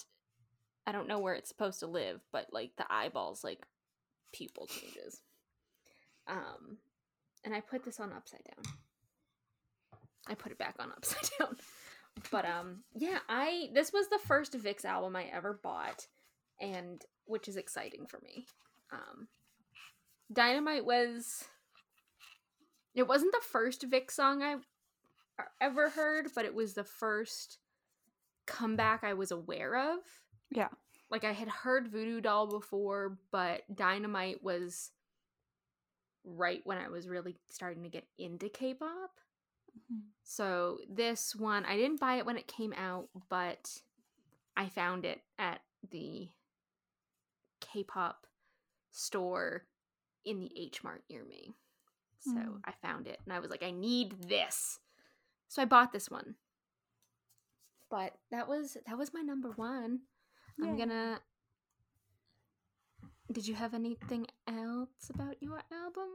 [0.90, 3.64] I don't know where it's supposed to live, but like the eyeballs like
[4.33, 5.22] pupil changes.
[6.26, 6.79] Um
[7.44, 8.74] and I put this on upside down.
[10.26, 11.59] I put it back on upside down.
[12.33, 16.09] But um yeah, I this was the first VIXX album I ever bought
[16.61, 18.46] and which is exciting for me.
[18.90, 19.29] Um
[20.33, 21.44] Dynamite was
[22.96, 24.57] it wasn't the first VIXX song I
[25.61, 27.59] ever heard, but it was the first
[28.48, 30.00] comeback I was aware of.
[30.51, 30.69] Yeah.
[31.11, 34.93] Like I had heard Voodoo Doll before, but Dynamite was
[36.25, 39.21] right when I was really starting to get into K-pop.
[39.91, 40.03] Mhm.
[40.23, 43.83] So this one, I didn't buy it when it came out, but
[44.57, 46.31] I found it at the
[47.61, 48.27] K-pop
[48.91, 49.67] store
[50.25, 51.55] in the H Mart near me.
[52.21, 52.61] So Mm.
[52.65, 54.81] I found it and I was like, I need this.
[55.49, 56.37] So I bought this one.
[57.89, 60.07] But that was that was my number one.
[60.63, 61.21] I'm gonna
[63.33, 66.09] Did you have anything else about your album?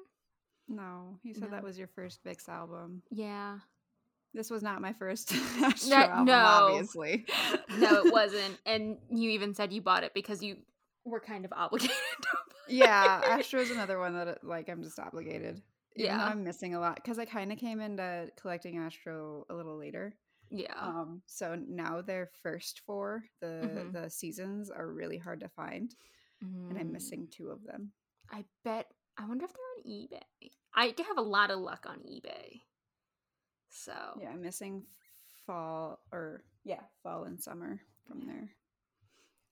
[0.67, 1.49] No, you said No.
[1.51, 3.03] that was your first VIXX album.
[3.11, 3.59] Yeah.
[4.33, 6.33] This was not my first Astro That- album, no.
[6.33, 7.25] obviously.
[7.77, 8.57] No, it wasn't.
[8.65, 10.57] And you even said you bought it because you
[11.05, 13.21] were kind of obligated to buy yeah.
[13.23, 15.61] Astro is another one that like I'm just obligated.
[15.95, 16.25] Even Yeah.
[16.25, 20.15] I'm missing a lot because I kind of came into collecting Astro a little later.
[20.57, 20.73] Yeah.
[20.79, 23.93] Um, so now their first four, the Mhm.
[23.93, 25.95] the seasons are really hard to find,
[26.41, 26.91] and I'm Mm.
[26.93, 27.91] missing two of them.
[28.29, 30.51] I bet I wonder if they're on eBay.
[30.73, 32.61] I do have a lot of luck on eBay.
[33.69, 34.85] So Yeah, I'm missing
[35.45, 38.49] fall or yeah, fall and summer from their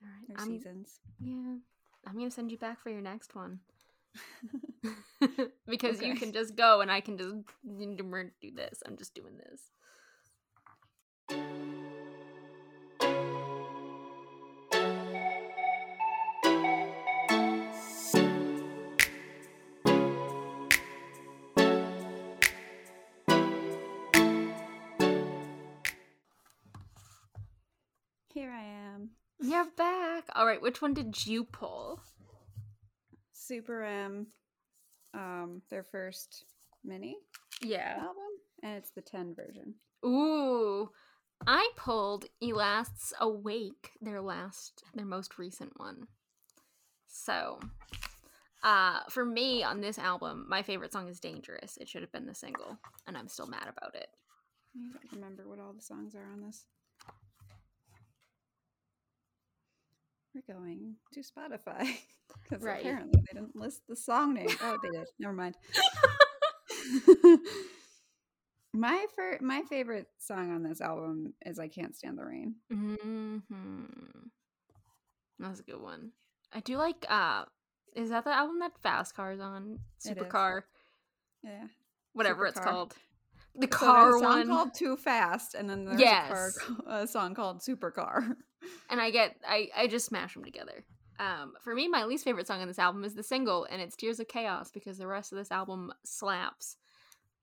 [0.02, 0.28] all right.
[0.28, 1.00] their I'm, seasons.
[1.20, 1.58] Yeah.
[2.06, 3.62] I'm gonna send you back for your next one.
[5.66, 7.36] because you can just go and I can just
[8.42, 8.84] do this.
[8.86, 9.62] I'm just doing this.
[28.34, 30.26] Here I am, You're back.
[30.36, 32.02] All right, which one did you pull?
[33.32, 34.28] Super M,
[35.14, 36.46] um, their first
[36.84, 37.18] mini
[37.62, 37.98] Yeah.
[38.00, 38.16] album,
[38.64, 39.76] and it's the ten version.
[40.06, 40.90] Ooh.
[41.46, 46.08] I pulled Elast's Awake, their last their most recent one.
[47.08, 47.60] So,
[48.64, 51.76] uh for me on this album, my favorite song is Dangerous.
[51.78, 54.08] It should have been the single, and I'm still mad about it.
[54.76, 56.66] I don't remember what all the songs are on this.
[60.34, 61.88] We're going to Spotify
[62.44, 62.80] because Right.
[62.82, 64.50] apparently they didn't list the song name.
[64.62, 65.08] Oh, they did.
[65.20, 65.56] Never mind.
[68.74, 73.38] my fir- my favorite song on this album is "I Can't Stand the Rain." hmm
[75.40, 76.12] That's a good one.
[76.52, 77.46] I do like uh
[77.96, 79.80] is that the album that Fast Car's on?
[80.04, 80.64] Supercar,
[81.44, 81.68] Yeah,
[82.14, 82.96] whatever it's called.
[83.56, 84.48] The car song one.
[84.48, 86.58] called "Too Fast," and then there's Yes.
[86.58, 88.36] a, car, a song called "Supercar."
[88.90, 90.84] and I get I I just smash them together.
[91.20, 93.96] Um, for me, my least favorite song on this album is the single, and it's
[93.96, 96.78] "Tears of Chaos" because the rest of this album slaps.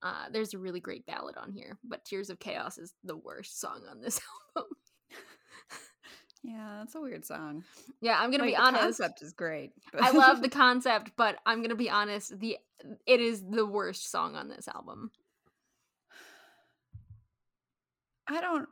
[0.03, 3.59] Uh, there's a really great ballad on here, but "Tears of Chaos" is the worst
[3.61, 4.19] song on this
[4.57, 4.71] album.
[6.43, 7.63] yeah, that's a weird song.
[8.01, 8.81] yeah, I'm gonna Like, be the honest.
[8.99, 9.71] concept is great.
[9.93, 10.01] But...
[10.03, 12.37] I love the concept, but I'm gonna be honest.
[12.39, 12.57] The
[13.05, 15.11] it is the worst song on this album.
[18.27, 18.69] I don't.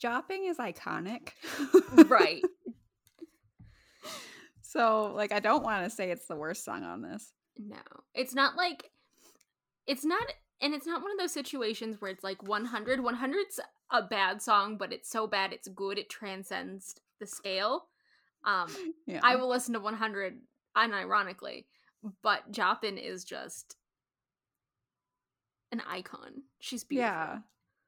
[0.00, 1.30] Jopping is iconic.
[2.08, 2.42] Right.
[4.62, 7.32] so, like, I don't want to say it's the worst song on this.
[7.58, 7.76] No,
[8.14, 8.90] it's not like
[9.86, 10.24] it's not,
[10.60, 13.00] and it's not one of those situations where it's like 100.
[13.00, 13.60] 100's
[13.90, 15.98] a bad song, but it's so bad it's good.
[15.98, 17.86] It transcends the scale.
[18.44, 18.68] Um,
[19.06, 19.20] Yeah.
[19.22, 20.38] I will listen to 100
[20.76, 21.64] unironically,
[22.22, 23.76] but Joppin is just
[25.74, 26.42] an icon.
[26.60, 27.10] She's beautiful.
[27.10, 27.38] Yeah.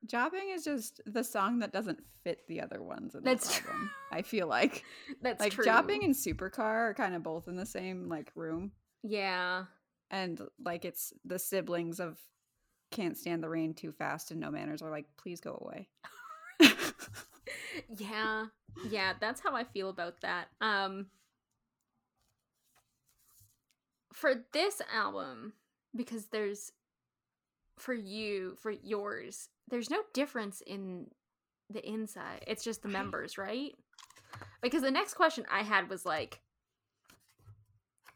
[0.05, 3.91] Jopping is just the song that doesn't fit the other ones in That's album.
[4.13, 4.85] I feel like
[5.23, 5.65] that's like true.
[5.65, 8.73] Jopping and Supercar are kind of both in the same like room,
[9.03, 9.65] yeah,
[10.11, 12.19] and like it's the siblings of
[12.91, 15.89] Can't Stand the Rain, Too Fast, and No Manners are like, please go away.
[17.97, 18.47] yeah,
[18.91, 19.15] yeah.
[19.19, 20.49] That's how I feel about that.
[20.61, 21.07] Um,
[24.13, 25.55] for this album,
[25.95, 26.73] because there's
[27.79, 31.07] for you for yours, there's no difference in
[31.71, 32.45] the inside.
[32.47, 33.73] It's just the members, right?
[34.63, 36.41] Because the next question I had was like,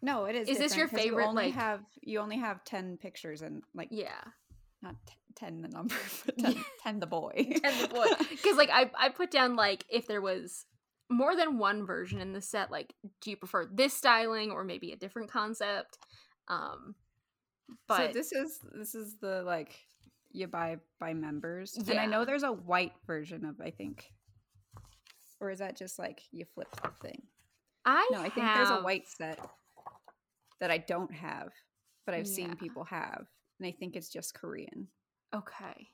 [0.02, 0.48] No, it is.
[0.48, 3.88] Is this your favorite, You only like- have you only have ten pictures and like
[3.90, 4.20] yeah,
[4.82, 5.94] not t- ten the number,
[6.26, 7.32] but ten, 10 the boy.
[7.62, 8.06] ten the boy.
[8.30, 10.64] Because like I I put down like if there was
[11.10, 14.92] more than one version in the set, like do you prefer this styling or maybe
[14.92, 15.98] a different concept?
[16.48, 16.94] Um,
[17.88, 19.74] but so this is this is the like
[20.32, 24.12] you buy by members, and I know there's a white version of I think,
[25.40, 27.22] or is that just like you flip the thing?
[27.84, 29.38] I No, I think there's a white set
[30.60, 31.52] that I don't have,
[32.06, 32.34] but I've Yeah.
[32.34, 33.26] seen people have,
[33.58, 34.88] and I think it's just Korean.
[35.34, 35.88] Okay,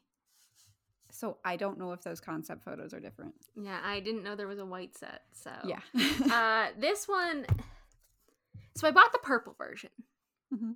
[1.10, 3.34] So I don't know if those concept photos are different.
[3.54, 5.22] yeah, I didn't know there was a white set.
[5.32, 5.80] So Yeah.
[6.30, 7.46] uh, this one.
[8.76, 9.90] So I bought the purple version
[10.52, 10.74] Mhm.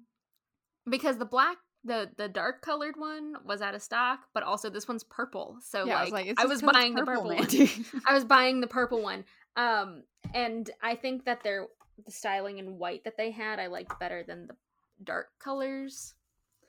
[0.90, 1.57] Because the black.
[1.83, 5.57] The, the dark colored one was out of stock, but also this one's purple.
[5.62, 7.48] So Yeah, like I was 'cause it's buying the purple one.
[8.07, 9.24] I was buying the purple one.
[9.57, 10.03] Um,
[10.35, 11.68] and I think that their
[12.05, 14.57] the styling in white that they had I liked better than the
[15.03, 16.12] dark colors.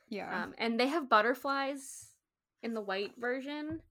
[0.07, 0.43] yeah.
[0.43, 2.07] Um, and they have butterflies
[2.63, 3.81] in the white version.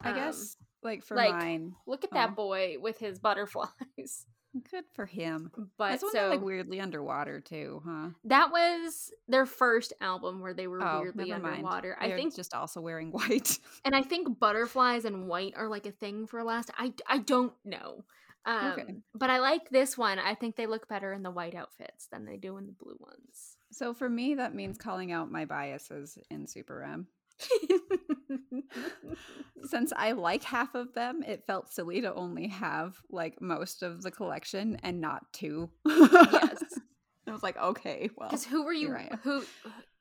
[0.00, 2.34] I Um, guess like for like, mine, Look at that Oh.
[2.36, 3.68] boy with his butterflies.
[4.70, 5.50] good for him.
[5.76, 8.08] But That's so like weirdly underwater too, huh?
[8.24, 11.96] that was their first album where they were Oh, weirdly underwater.
[12.00, 13.58] I think just also wearing white.
[13.84, 16.70] and I think butterflies and white are like a thing for last.
[16.76, 18.04] I I don't know.
[18.44, 18.94] Um, Okay.
[19.14, 20.18] But I like this one.
[20.18, 22.96] I think they look better in the white outfits than they do in the blue
[23.00, 23.56] ones.
[23.72, 27.06] so for me, that means calling out my biases in Super M.
[29.64, 34.02] Since I like half of them, it felt silly to only have like most of
[34.02, 35.70] the collection and not two.
[35.86, 36.62] yes.
[37.26, 38.88] I was like, okay, well, Because who were you?
[38.88, 39.18] here I am.
[39.22, 39.44] Who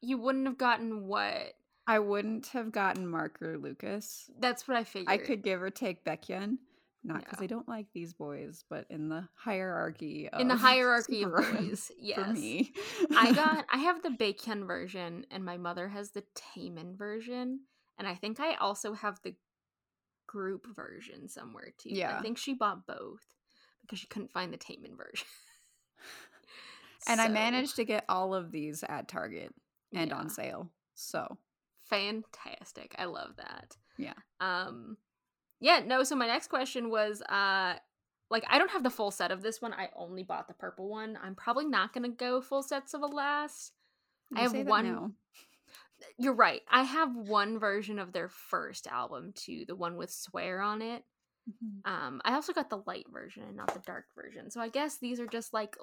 [0.01, 1.53] you wouldn't have gotten what?
[1.85, 4.29] I wouldn't have gotten Marker Lucas.
[4.39, 5.09] That's what I figured.
[5.09, 6.57] I could give or take Baekhyun.
[7.03, 7.43] Not because Yeah.
[7.43, 11.91] I don't like these boys, but in the hierarchy of in the hierarchy of boys.
[11.99, 12.19] Yes.
[12.19, 12.73] for me.
[13.15, 13.65] I got.
[13.71, 17.61] I have the Baekhyun version, and my mother has the Taemin version,
[17.97, 19.35] and I think I also have the
[20.27, 21.89] group version somewhere too.
[21.91, 22.17] Yeah.
[22.17, 23.21] I think she bought both
[23.81, 25.27] because she couldn't find the Taemin version.
[27.07, 29.53] and I managed to get all of these at Target
[29.93, 30.17] and yeah.
[30.17, 30.69] on sale.
[30.95, 31.37] So
[31.85, 32.93] fantastic.
[32.99, 33.77] I love that.
[33.97, 34.13] Yeah.
[34.41, 34.97] Um
[35.59, 37.75] yeah, no, so my next question was uh
[38.29, 39.73] like I don't have the full set of this one.
[39.73, 41.17] I only bought the purple one.
[41.23, 43.71] I'm probably not going to go full sets of Alas.
[44.35, 45.11] I have one now.
[46.19, 46.61] You're right.
[46.69, 51.03] I have one version of their first album too, the one with Swear on it.
[51.49, 51.89] Mhm.
[51.89, 54.51] Um I also got the light version and not the dark version.
[54.51, 55.77] So I guess these are just like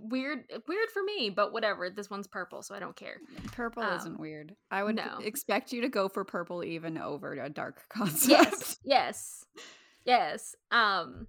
[0.00, 1.90] weird weird for me, but whatever.
[1.90, 3.16] This one's purple, so I don't care.
[3.52, 4.54] Purple Um, isn't weird.
[4.70, 5.18] I would no.
[5.22, 8.28] expect you to go for purple even over a dark concept.
[8.30, 9.44] yes yes
[10.04, 11.26] yes um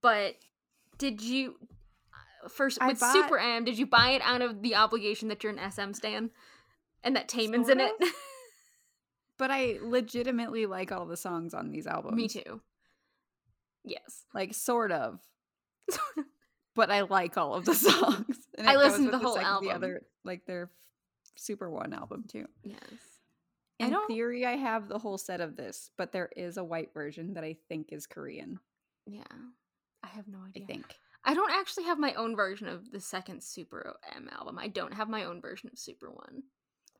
[0.00, 0.34] but
[0.98, 1.56] did you
[2.44, 5.28] uh, first I with bought- super m did you buy it out of the obligation
[5.28, 6.30] that you're an sm stan
[7.04, 7.92] and that Taemin's in it
[9.38, 12.14] But I legitimately like all the songs on these albums.
[12.16, 12.60] me too
[13.84, 15.18] yes Like sort of.
[16.74, 18.36] But I like all of the songs.
[18.56, 19.68] And I listened to the whole album.
[19.68, 20.70] The other like their
[21.36, 22.46] Super One album too.
[22.64, 22.78] yes
[23.78, 26.92] In don't- theory, I have the whole set of this, but there is a white
[26.94, 28.58] version that I think is Korean.
[29.06, 29.22] yeah
[30.04, 30.64] i have no idea.
[30.64, 30.86] I think.
[31.24, 34.92] I don't actually have my own version of the second super m album i don't
[34.94, 36.42] have my own version of super one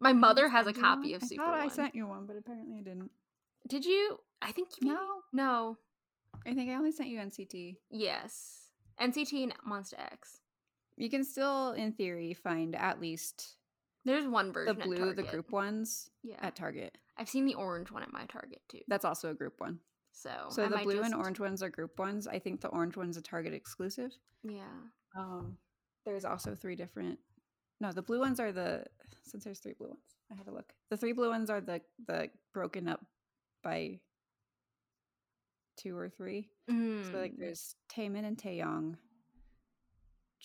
[0.00, 2.36] my mother has a copy of I super thought one I sent you one, but
[2.36, 3.10] apparently I didn't.
[3.68, 5.00] did you i think you No.
[5.32, 5.78] no
[6.46, 7.76] I think I only sent you NCT.
[7.90, 8.61] Yes.
[9.02, 10.40] NCT and Monsta X.
[10.96, 13.56] You can still, in theory, find at least
[14.04, 14.80] There's one the version.
[14.80, 16.36] at blue, the group ones Yeah.
[16.40, 16.96] at Target.
[17.16, 18.80] I've seen the orange one at my Target too.
[18.88, 19.80] That's also a group one.
[20.12, 22.26] So So I the blue and orange ones are group ones.
[22.26, 24.12] I think the orange one's a Target exclusive.
[24.42, 24.64] Yeah.
[25.16, 25.56] Um,
[26.04, 27.18] there's also three different.
[27.80, 28.84] No, the blue ones are the
[29.24, 30.16] since there's three blue ones.
[30.30, 30.72] I had to look.
[30.90, 33.04] The three blue ones are the the broken up
[33.62, 34.00] by
[35.76, 36.48] two or three.
[36.68, 37.38] So like Mm.
[37.38, 38.96] there's Taemin and Taeyong,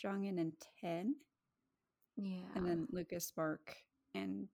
[0.01, 1.15] Jongin and Ten,
[2.15, 2.41] yeah.
[2.55, 3.75] and then Lucas Mark
[4.13, 4.47] and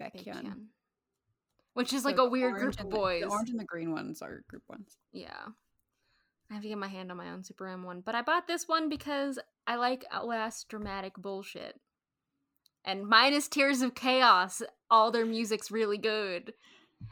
[0.00, 0.66] Baekhyun.
[1.74, 3.22] Which is So like a weird group of and the- boys.
[3.22, 4.96] The orange and the green ones are group ones.
[5.12, 5.48] Yeah.
[6.50, 8.00] I have to get my hand on my own Super M one.
[8.00, 11.80] But I bought this one because I like Outlast dramatic bullshit.
[12.84, 16.52] And minus Tears of Chaos, all their music's really good.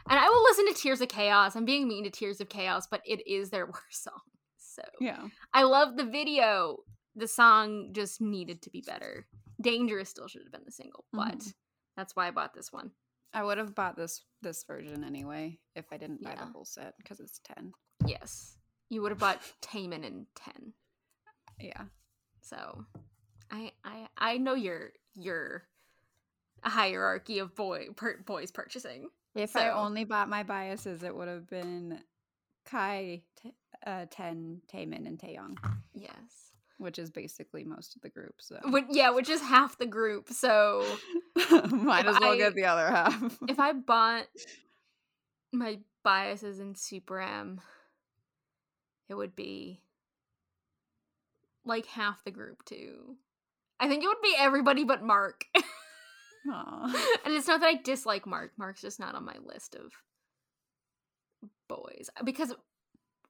[0.09, 1.57] And I will listen to Tears of Chaos.
[1.57, 4.21] I'm being mean to Tears of Chaos, but it is their worst song.
[4.59, 5.29] So Yeah.
[5.53, 6.79] I love the video.
[7.15, 9.27] The song just needed to be better.
[9.61, 11.55] Dangerous still should have been the single, but Mhm.
[11.97, 12.91] that's why I bought this one.
[13.35, 16.45] I would have bought this this version anyway if I didn't buy Yeah.
[16.47, 17.73] the whole set because it's ten.
[18.07, 18.59] Yes.
[18.89, 20.75] you would have bought Taemin in ten.
[21.59, 21.85] Yeah.
[22.43, 22.85] So,
[23.51, 25.67] I I I know your your
[26.65, 29.11] hierarchy of boy per, boys purchasing.
[29.35, 31.99] If I only bought my biases, it would have been
[32.67, 33.55] Kai, T-
[33.87, 35.57] uh, Ten, Taemin, and Taeyong,
[35.95, 36.53] Yes.
[36.79, 38.35] which is basically most of the group.
[38.41, 40.29] So Which, yeah, which is half the group.
[40.31, 40.85] So
[41.71, 43.39] might as well I- get the other half.
[43.49, 44.27] if I bought
[45.53, 47.61] my biases in Super M,
[49.09, 49.81] it would be
[51.65, 53.17] like half the group too.
[53.81, 55.47] I think it would be everybody but Mark.
[56.51, 57.17] Aw.
[57.25, 58.53] and it's not that I dislike Mark.
[58.57, 59.93] Mark's just not on my list of
[61.69, 62.11] boys.
[62.25, 62.55] Because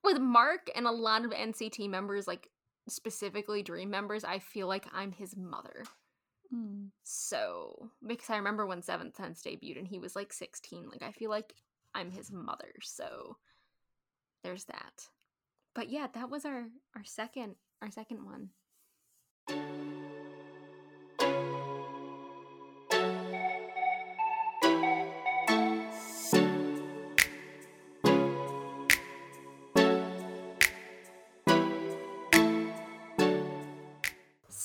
[0.03, 2.49] with Mark and a lot of NCT members, like
[2.89, 5.85] specifically Dream members, I feel like I'm his mother.
[6.55, 6.89] Mm.
[7.03, 11.13] So, because I remember when Seventh Sense debuted and he was like 16, like I
[11.13, 11.55] feel like
[11.95, 12.73] I'm his mother.
[12.83, 13.37] So,
[14.43, 15.09] there's that.
[15.75, 19.82] But yeah, that was our our second our second one.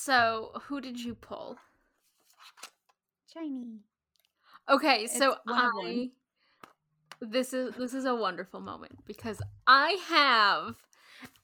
[0.08, 1.58] So, who did you pull?
[3.30, 3.80] Shiny.
[4.66, 5.58] Okay, so It's one.
[5.58, 6.10] I
[7.20, 10.76] this is this is a wonderful moment because I have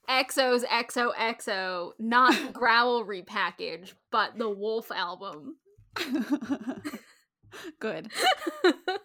[0.09, 5.57] EXO's XOXO, not Growl repackage, but the Wolf album.
[7.79, 8.11] Good.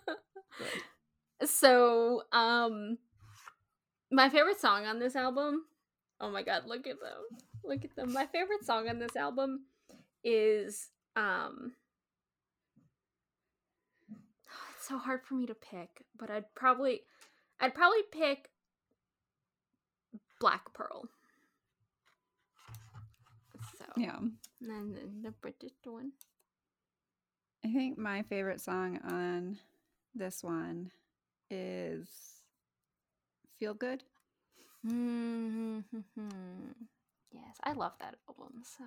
[1.44, 2.96] so, um
[4.10, 5.66] my favorite song on this album.
[6.18, 7.49] Oh my god, look at them.
[7.64, 8.12] Look at them.
[8.12, 9.64] My favorite song on this album
[10.24, 11.72] is um
[14.76, 17.02] it's so hard for me to pick, but I'd probably
[17.60, 18.50] I'd probably pick
[20.40, 21.04] Black Pearl.
[23.78, 24.16] So, Yeah.
[24.18, 24.30] and
[24.70, 26.12] then the British one.
[27.64, 29.58] I think my favorite song on
[30.14, 30.90] this one
[31.50, 32.08] is
[33.58, 34.02] Feel Good.
[34.86, 36.20] Mm-hmm.
[37.32, 38.62] Yes, I love that album.
[38.64, 38.84] So,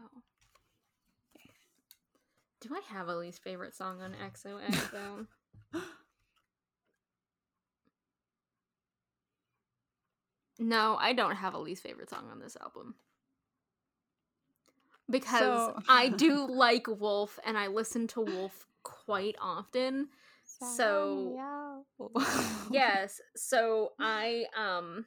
[2.62, 5.28] do I have a least favorite song on XOXO?
[10.60, 12.96] no, I don't have a least favorite song on this album
[15.10, 20.10] because So- I do like Wolf, and I listen to Wolf quite often.
[20.46, 21.34] So-
[22.72, 25.06] yes so i um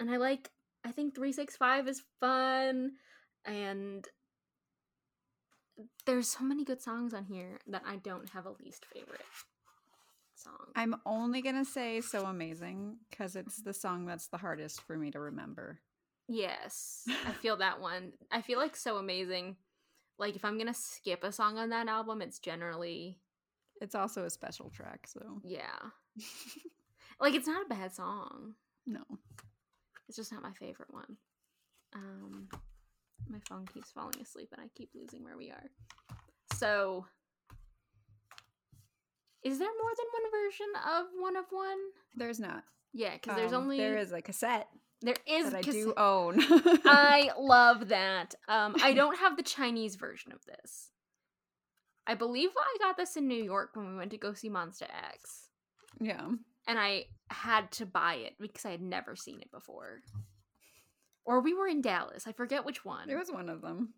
[0.00, 0.50] and i like
[0.84, 2.92] i think 365 is fun
[3.44, 4.06] and
[6.06, 9.20] there's so many good songs on here that i don't have a least favorite
[10.34, 10.72] song.
[10.74, 14.96] I'm only going to say So Amazing because it's the song that's the hardest for
[14.96, 15.78] me to remember.
[16.28, 18.12] yes i feel that one.
[18.30, 19.56] I feel like so amazing
[20.18, 23.18] like if i'm gonna skip a song on that album it's generally
[23.80, 25.40] It's also a special track, so.
[25.44, 25.90] Yeah.
[27.20, 28.54] Like it's not a bad song.
[28.84, 29.04] No.
[30.12, 31.16] It's just not my favorite one.
[31.94, 32.48] Um,
[33.30, 35.70] my phone keeps falling asleep and I keep losing where we are.
[36.52, 37.06] So,
[39.42, 40.66] is there more than one version
[40.98, 41.78] of one of one?
[42.14, 42.62] There's not.
[42.92, 44.68] Yeah, because there's Um, only there is a cassette
[45.00, 46.36] there is that I cas- do own.
[46.84, 48.34] I love that.
[48.48, 50.90] Um, I don't have the Chinese version of this.
[52.06, 54.82] I believe I got this in New York when we went to go see Monsta
[55.10, 55.48] X.
[56.02, 56.28] yeah.
[56.68, 60.00] and I had to buy it because I had never seen it before.
[61.24, 62.26] Or we were in Dallas.
[62.26, 63.08] I forget which one.
[63.08, 63.94] It was one of them.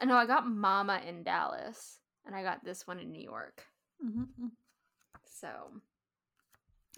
[0.00, 3.64] I know I got Mama in Dallas, and I got this one in New York.
[4.04, 4.46] Mm-hmm.
[5.24, 5.48] So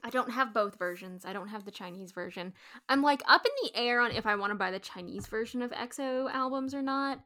[0.03, 1.25] I don't have both versions.
[1.25, 2.53] I don't have the Chinese version.
[2.89, 5.63] I'm like up in the air on if I want to buy the Chinese version
[5.63, 7.21] of EXO albums or not.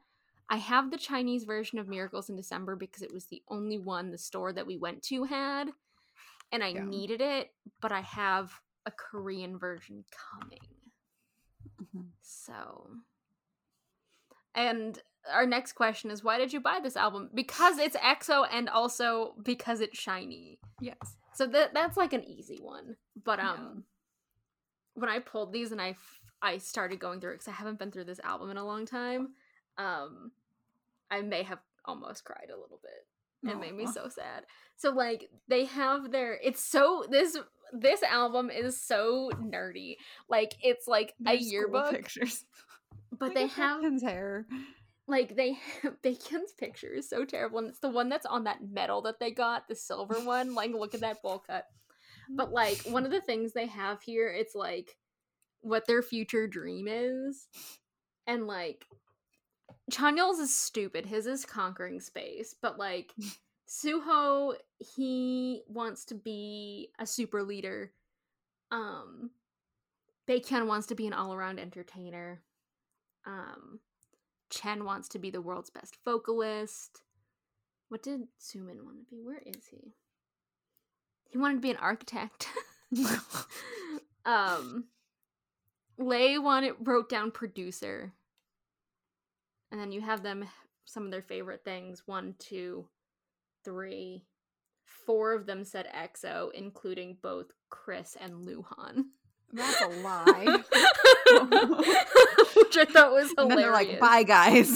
[0.49, 4.11] I have the Chinese version of Miracles in December because it was the only one
[4.11, 5.69] the store that we went to had,
[6.51, 6.83] and I Yeah.
[6.85, 8.51] needed it, but I have
[8.85, 10.91] a Korean version coming.
[11.81, 12.11] Mhm.
[12.21, 12.97] So,
[14.55, 17.29] and our next question is why did you buy this album?
[17.33, 20.59] Because it's EXO and also because it's shiny.
[20.79, 20.97] Yes.
[21.33, 22.97] So that that's like an easy one.
[23.23, 23.51] But Yeah.
[23.51, 23.85] um
[24.95, 27.77] when I pulled these and I f- I started going through it cuz I haven't
[27.79, 29.35] been through this album in a long time,
[29.77, 30.31] um
[31.09, 33.07] I may have almost cried a little bit.
[33.43, 34.45] It made me so sad.
[34.77, 37.37] So like they have their it's so this
[37.73, 39.95] this album is so nerdy.
[40.29, 42.45] Like it's like Their a yearbook, pictures.
[43.11, 44.45] but they have Captain's hair.
[45.07, 45.57] like they
[46.03, 49.31] Baekhyun's picture is so terrible, and it's the one that's on that medal that they
[49.31, 50.53] got, the silver one.
[50.53, 51.65] Like, look at that bowl cut.
[52.29, 54.95] But like one of the things they have here, it's like
[55.61, 57.47] what their future dream is.
[58.27, 58.85] And like
[59.89, 61.05] Chanyeol's is stupid.
[61.05, 63.13] His is conquering space, but like
[63.67, 67.91] Suho, he wants to be a super leader.
[68.71, 69.31] Um
[70.27, 72.41] Baekhyun wants to be an all-around entertainer.
[73.25, 73.79] Um
[74.49, 77.01] Chen wants to be the world's best vocalist.
[77.89, 79.21] What did Xiumin want to be?
[79.23, 79.93] Where is he?
[81.29, 82.47] He wanted to be an architect.
[84.25, 84.85] um
[85.97, 88.13] Lay wanted wrote down producer.
[89.71, 90.45] And then you have them
[90.85, 92.03] some of their favorite things.
[92.05, 92.87] one two
[93.63, 94.25] three
[95.05, 99.05] four of them said EXO, including both Kris and Luhan.
[99.53, 100.45] That's a lie.
[102.55, 103.37] Which I thought was hilarious.
[103.37, 104.73] and then they're like, "Bye, guys."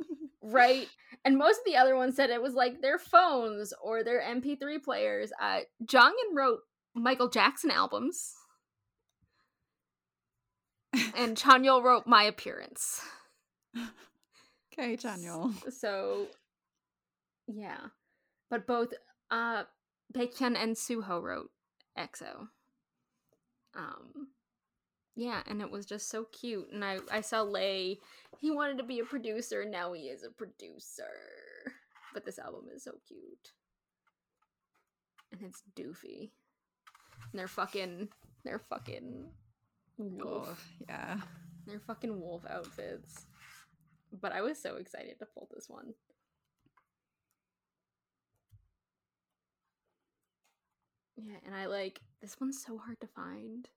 [0.42, 0.86] right?
[1.24, 4.82] And most of the other ones said it was like their phones or their MP3
[4.82, 5.30] players.
[5.40, 6.60] Uh, Jongin wrote
[6.94, 8.34] Michael Jackson albums,
[11.16, 13.02] and Chanyeol wrote My Appearance.
[14.72, 15.54] Okay, Chanyeol.
[15.72, 16.26] So,
[17.46, 17.88] yeah,
[18.50, 18.92] but both
[19.30, 19.64] uh,
[20.14, 21.50] Baekhyun and Suho wrote
[21.98, 22.48] EXO.
[23.76, 24.28] Um,
[25.14, 26.68] yeah, and it was just so cute.
[26.72, 27.98] And I, I saw Lay,
[28.38, 31.04] he wanted to be a producer, and now he is a producer.
[32.12, 33.52] But this album is so cute.
[35.32, 36.30] And it's doofy.
[37.30, 38.08] And they're fucking,
[38.44, 39.26] they're fucking
[39.98, 40.48] wolf.
[40.50, 41.20] Oh, yeah.
[41.66, 43.26] They're fucking wolf outfits.
[44.12, 45.94] But I was so excited to pull this one.
[51.16, 53.68] Yeah, and I like this one's so hard to find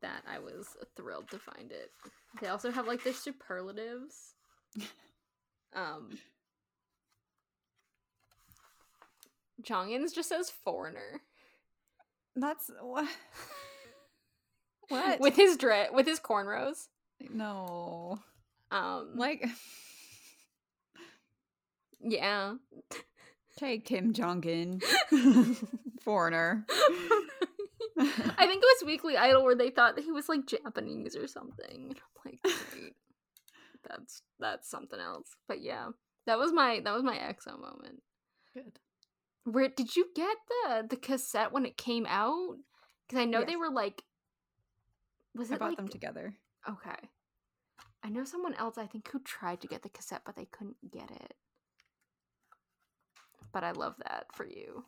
[0.00, 1.90] that I was thrilled to find it.
[2.40, 4.34] They also have like their superlatives.
[5.74, 6.18] um
[9.62, 11.20] Jongin's just says foreigner.
[12.34, 13.08] That's what.
[14.88, 15.18] What?
[15.18, 16.86] With his dread with his cornrows.
[17.30, 18.18] No.
[18.70, 19.46] Um Like,
[22.00, 22.54] yeah.
[23.56, 24.82] okay, Kim Jongin,
[26.02, 26.64] foreigner.
[27.98, 31.26] I think it was Weekly Idol where they thought that he was like Japanese or
[31.26, 31.96] something.
[32.24, 32.94] Like, great.
[33.88, 35.36] That's that's something else.
[35.48, 35.88] But yeah.
[36.26, 38.02] That was my that was my EXO moment.
[38.52, 38.78] Good.
[39.44, 42.56] Where did you get the the cassette when it came out?
[43.06, 44.02] Because I know they were like
[45.34, 46.34] was I it bought like them together.
[46.68, 47.08] Okay.
[48.02, 50.90] I know someone else I think who tried to get the cassette but they couldn't
[50.90, 51.34] get it.
[53.52, 54.84] But I love that for you.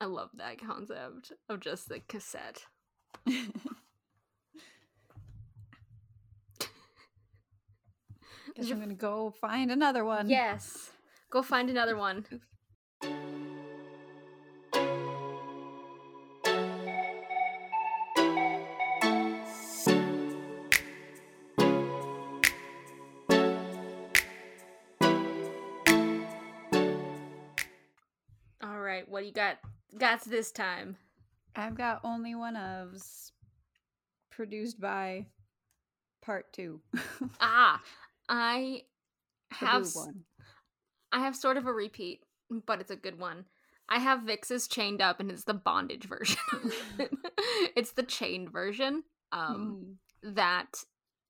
[0.00, 2.66] I love that concept of just the cassette.
[3.26, 3.46] Guess
[8.70, 10.28] I'm gonna go find another one.
[10.28, 10.90] Yes.
[11.30, 12.24] Go find another one.
[29.26, 29.58] you got?
[29.98, 30.96] Got this time?
[31.54, 33.30] I've got only one ofs
[34.30, 35.26] produced by
[36.22, 36.80] part two.
[37.40, 37.80] Ah,
[38.28, 38.82] I
[39.52, 40.24] have one.
[41.12, 42.20] I have sort of a repeat,
[42.66, 43.46] but it's a good one.
[43.88, 46.36] I have VIXX's chained up, and it's the bondage version.
[47.76, 49.04] it's the chained version.
[49.32, 50.34] Um, Mm.
[50.34, 50.84] that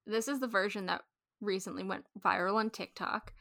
[0.07, 1.03] this is the version that
[1.41, 3.33] recently went viral on TikTok.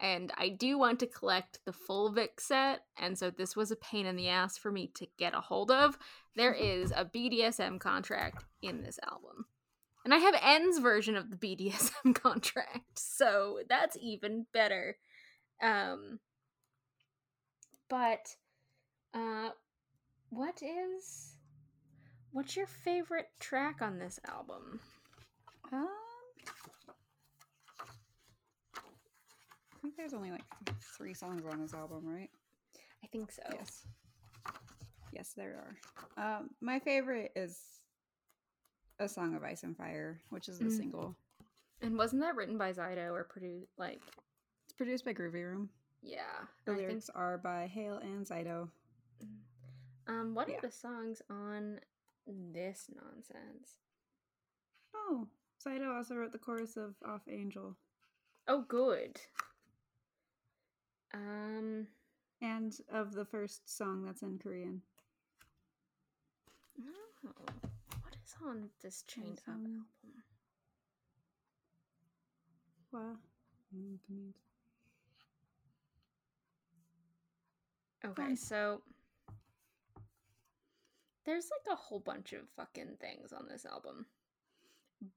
[0.00, 3.76] And I do want to collect the full VIXX set, and so this was a
[3.76, 5.98] pain in the ass for me to get a hold of.
[6.36, 9.44] There is a BDSM contract in this album.
[10.04, 14.96] And I have N's version of the BDSM contract, so that's even better.
[15.62, 16.20] Um
[17.90, 18.36] but
[19.12, 19.50] uh
[20.30, 21.34] what is
[22.32, 24.80] what's your favorite track on this album?
[25.72, 25.88] Um,
[29.80, 30.44] I think there's only like
[30.96, 32.28] three songs on this album, right?
[33.02, 33.42] I think so.
[33.52, 33.86] Yes.
[35.12, 35.64] Yes, there
[36.18, 36.38] are.
[36.38, 37.58] Um, my favorite is
[38.98, 40.76] "A Song of Ice and Fire," which is the Mm.
[40.76, 41.16] single.
[41.80, 44.02] And wasn't that written by Zydo or produced like
[44.64, 45.70] It's produced by Groovy Room.
[46.02, 46.44] yeah.
[46.66, 48.70] The I think lyrics are by Hale and Zydo.
[50.06, 50.56] um what yeah.
[50.56, 51.80] are the songs on
[52.26, 53.78] this nonsense?
[54.94, 55.26] Oh,
[55.64, 57.76] Zydo also wrote the chorus of "Off Angel"
[58.46, 59.20] Oh good.
[61.14, 61.86] Um
[62.42, 64.82] and of the first song that's in Korean.
[66.78, 67.30] no.
[68.02, 70.22] What is on this chained up um, album?
[72.92, 73.16] Wow.
[73.76, 74.32] Mm,
[78.02, 78.80] Okay, so
[81.26, 84.06] there's like a whole bunch of fucking things on this album.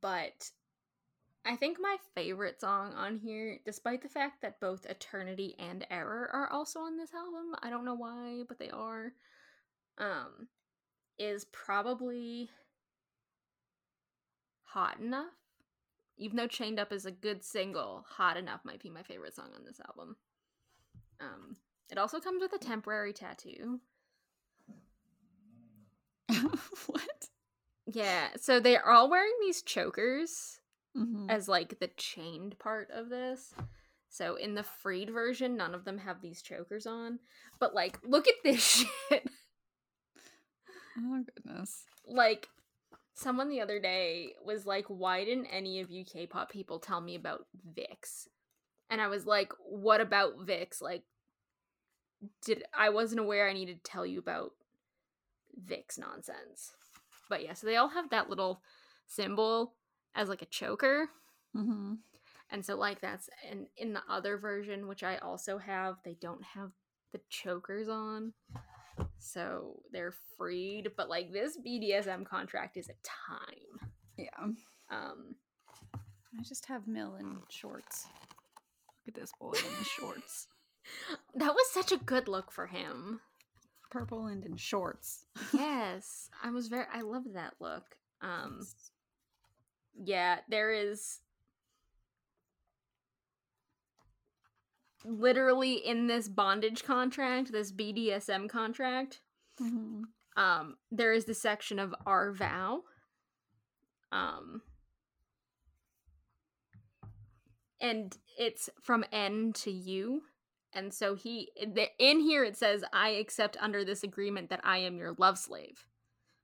[0.01, 0.49] But
[1.45, 6.29] I think my favorite song on here, despite the fact that both Eternity and Error
[6.31, 9.11] are also on this album, I don't know why, but they are,
[9.97, 10.47] um,
[11.19, 12.49] is probably
[14.63, 15.33] Hot Enough.
[16.17, 19.49] Even though Chained Up is a good single, Hot Enough might be my favorite song
[19.53, 20.15] on this album.
[21.19, 21.57] Um,
[21.91, 23.81] it also comes with a temporary tattoo.
[26.87, 27.27] what?
[27.85, 30.61] Yeah, so they're all wearing these chokers
[30.95, 31.27] Mm-hmm.
[31.27, 33.53] as like the chained part of this.
[34.09, 37.17] So in the freed version, none of them have these chokers on.
[37.59, 38.61] But like, look at this
[39.09, 39.27] shit.
[40.99, 41.83] Oh goodness.
[42.07, 42.47] like,
[43.15, 47.15] someone the other day was like, "Why didn't any of you K-pop people tell me
[47.15, 48.27] about VIXX?"
[48.89, 50.79] And I was like, "What about VIXX?
[50.81, 51.03] Like,
[52.45, 54.51] did I wasn't aware I needed to tell you about
[55.67, 56.73] VIXX nonsense."
[57.29, 58.61] But yeah, so they all have that little
[59.07, 59.73] symbol
[60.15, 61.09] as like a choker.
[61.55, 61.93] Mm-hmm.
[62.51, 66.43] And so like that's and in the other version, which I also have, they don't
[66.43, 66.71] have
[67.11, 68.33] the chokers on.
[69.17, 73.89] So they're freed, but like this BDSM contract is a time.
[74.17, 74.43] Yeah.
[74.91, 75.35] Um
[75.95, 78.07] I just have Mill in shorts.
[79.05, 80.47] Look at this boy in the shorts.
[81.35, 83.21] that was such a good look for him.
[83.89, 85.25] Purple and in shorts.
[85.53, 86.29] Yes.
[86.43, 87.83] I was very I loved that look.
[88.21, 88.59] Um
[90.01, 91.19] yeah, there is
[95.05, 99.21] literally in this bondage contract, this BDSM contract,
[99.61, 100.01] Mm-hmm.
[100.35, 102.81] um there is the section of our vow
[104.11, 104.63] um
[107.79, 110.23] and it's from n to u
[110.73, 114.79] and so he the- in here it says i accept under this agreement that i
[114.79, 115.85] am your love slave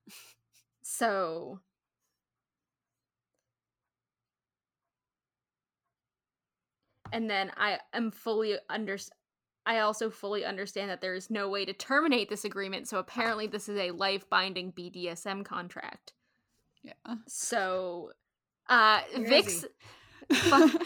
[0.83, 1.59] so
[7.11, 8.97] and then i am fully under
[9.69, 13.45] I also fully understand that there is no way to terminate this agreement, so apparently
[13.45, 16.13] this is a life binding BDSM contract.
[16.81, 16.93] Yeah.
[17.27, 18.11] So
[18.67, 19.65] uh Where VIXX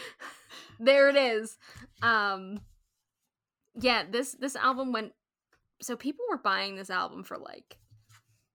[0.80, 1.56] there it is.
[2.02, 2.60] Um
[3.80, 5.12] yeah, this this album went
[5.80, 7.78] so people were buying this album for like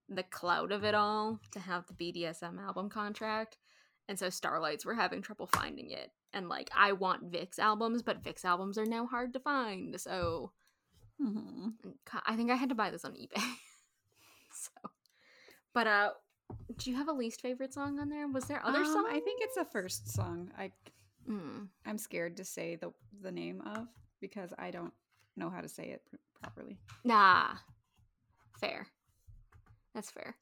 [0.08, 3.56] the clout of it all to have the BDSM album contract.
[4.08, 6.12] And so Starlights were having trouble finding it.
[6.32, 10.00] And like I want VIXX albums, but VIXX albums are now hard to find.
[10.00, 10.52] So
[11.20, 11.74] Mhm.
[12.24, 13.36] I think I had to buy this on eBay.
[14.52, 14.70] so
[15.72, 16.10] but uh
[16.76, 18.26] do you have a least favorite song on there?
[18.26, 19.06] Was there other Um, songs?
[19.10, 20.50] I think it's the first song.
[20.56, 20.72] I
[21.28, 21.68] Mm.
[21.84, 23.86] I'm scared to say the the name of
[24.20, 24.94] because I don't
[25.36, 26.02] know how to say it
[26.40, 26.80] properly.
[27.04, 27.56] Nah.
[28.58, 28.86] Fair.
[29.94, 30.36] That's fair.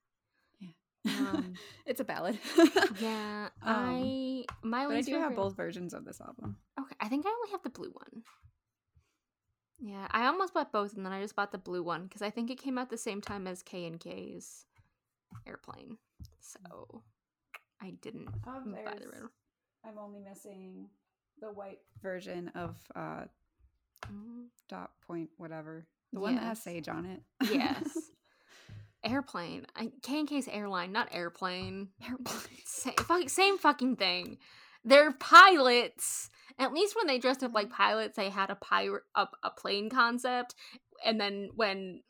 [1.07, 1.55] Um,
[1.87, 2.39] it's a ballad.
[3.01, 6.57] Yeah, Um, I my but I least do have both versions of this album.
[6.79, 8.23] Okay, I think I only have the blue one.
[9.81, 12.31] Yeah, I almost bought both, and then I just bought the blue one because I
[12.31, 14.65] think it came out the same time as K and K's
[15.47, 15.99] airplane.
[16.41, 17.03] So
[17.81, 19.23] I didn't Oh, buy the red.
[19.87, 20.89] I'm only missing
[21.41, 23.25] the white version of uh
[24.13, 25.87] Mm, dot point whatever.
[26.13, 27.23] The one that has sage on it.
[27.53, 28.11] Yes.
[29.05, 29.67] Airplane.
[29.77, 31.89] I K and K's airline, not airplane.
[32.03, 32.39] Airplane.
[32.65, 34.39] Sa- fuck- same fucking thing.
[34.85, 36.31] They're pilots.
[36.59, 39.91] At least when they dressed up like pilots, they had a pirate a, a plane
[39.91, 40.55] concept,
[41.05, 42.03] and then when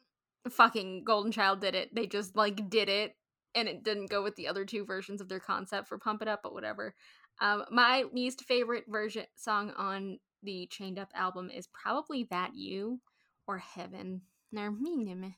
[0.50, 3.16] fucking Golden Child did it, they just like did it,
[3.54, 6.28] and it didn't go with the other two versions of their concept for Pump It
[6.28, 6.94] Up, but whatever.
[7.40, 13.00] Um, my least favorite version song on the Chained Up album is probably That You
[13.46, 14.22] or Heaven.
[14.52, 15.36] They're me.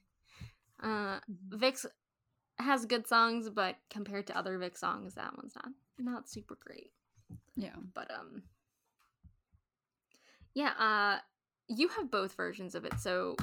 [0.83, 1.21] Uh,
[1.51, 1.87] VIXX
[2.59, 5.69] has good songs, but compared to other VIXX songs, that one's not
[5.99, 6.93] not super great.
[7.57, 7.77] Yeah.
[7.95, 8.43] But um,
[10.55, 10.73] yeah.
[10.79, 11.19] Uh,
[11.69, 12.99] you have both versions of it.
[12.99, 13.37] So,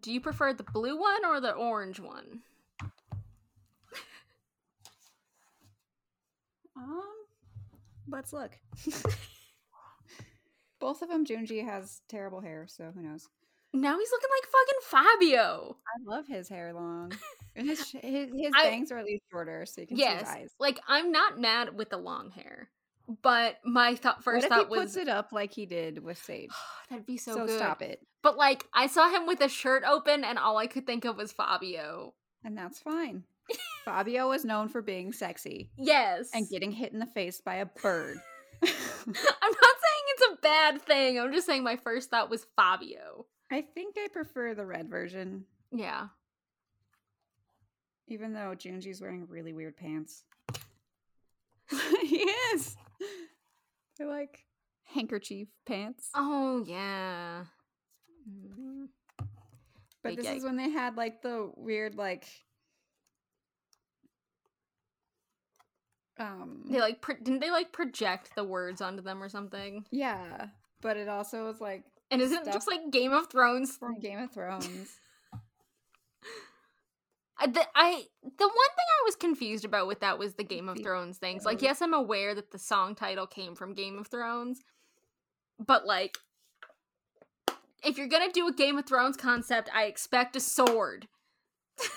[0.00, 2.42] do you prefer the blue one or the orange one?
[6.76, 7.14] Um,
[8.08, 8.58] let's look.
[10.80, 13.28] Both of them, Junji has terrible hair, so who knows?
[13.74, 15.76] Now he's looking like fucking Fabio.
[15.86, 17.12] I love his hair long.
[17.56, 20.50] His his, his I- bangs are at least shorter, so you can see his eyes.
[20.58, 22.68] like I'm not mad with the long hair,
[23.22, 26.50] but my thought first thought puts was it up like he did with Sage?
[26.90, 27.56] that'd be so, So, good.
[27.56, 30.84] stop it, But like I saw him with a shirt open, and all I could
[30.84, 32.14] think of was Fabio.
[32.42, 33.22] and that's fine.
[33.84, 37.66] Fabio is known for being sexy Yes, and getting hit in the face by a
[37.66, 38.16] bird.
[38.64, 38.74] I'm not
[39.12, 41.20] saying it's a bad thing.
[41.20, 43.26] I'm just saying my first thought was Fabio.
[43.54, 46.08] I think I prefer the red version, Yeah.
[48.08, 50.24] even though Junji's wearing really weird pants.
[52.02, 52.16] he
[52.52, 52.76] is.
[53.96, 54.44] They're like
[54.82, 56.10] handkerchief pants.
[56.14, 57.44] Oh yeah.
[58.28, 58.88] Mhm.
[60.02, 62.26] But this is when they had like the weird like
[66.18, 69.84] um They like pro- didn't they like project the words onto them or something?
[69.90, 70.46] yeah,
[70.80, 73.76] but it also was like And isn't it just like Game of Thrones?
[73.76, 74.68] from Game of Thrones.
[77.36, 80.68] I, the, I the one thing I was confused about with that was the Game
[80.68, 81.44] of Thrones things.
[81.44, 84.60] Like, yes, I'm aware that the song title came from Game of Thrones,
[85.58, 86.16] but like,
[87.84, 91.08] if you're gonna do a Game of Thrones concept, I expect a sword.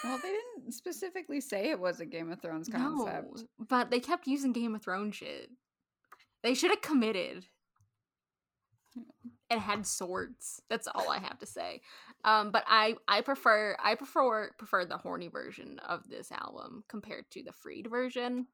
[0.03, 3.37] well, they didn't specifically say it was a Game of Thrones concept.
[3.37, 5.51] No, but they kept using Game of Thrones shit.
[6.41, 7.45] They should have committed.
[8.95, 9.29] Hmm.
[9.49, 10.61] It had swords.
[10.69, 11.81] That's all I have to say.
[12.25, 17.29] Um, but I I prefer I prefer prefer the horny version of this album compared
[17.31, 18.47] to the freed version.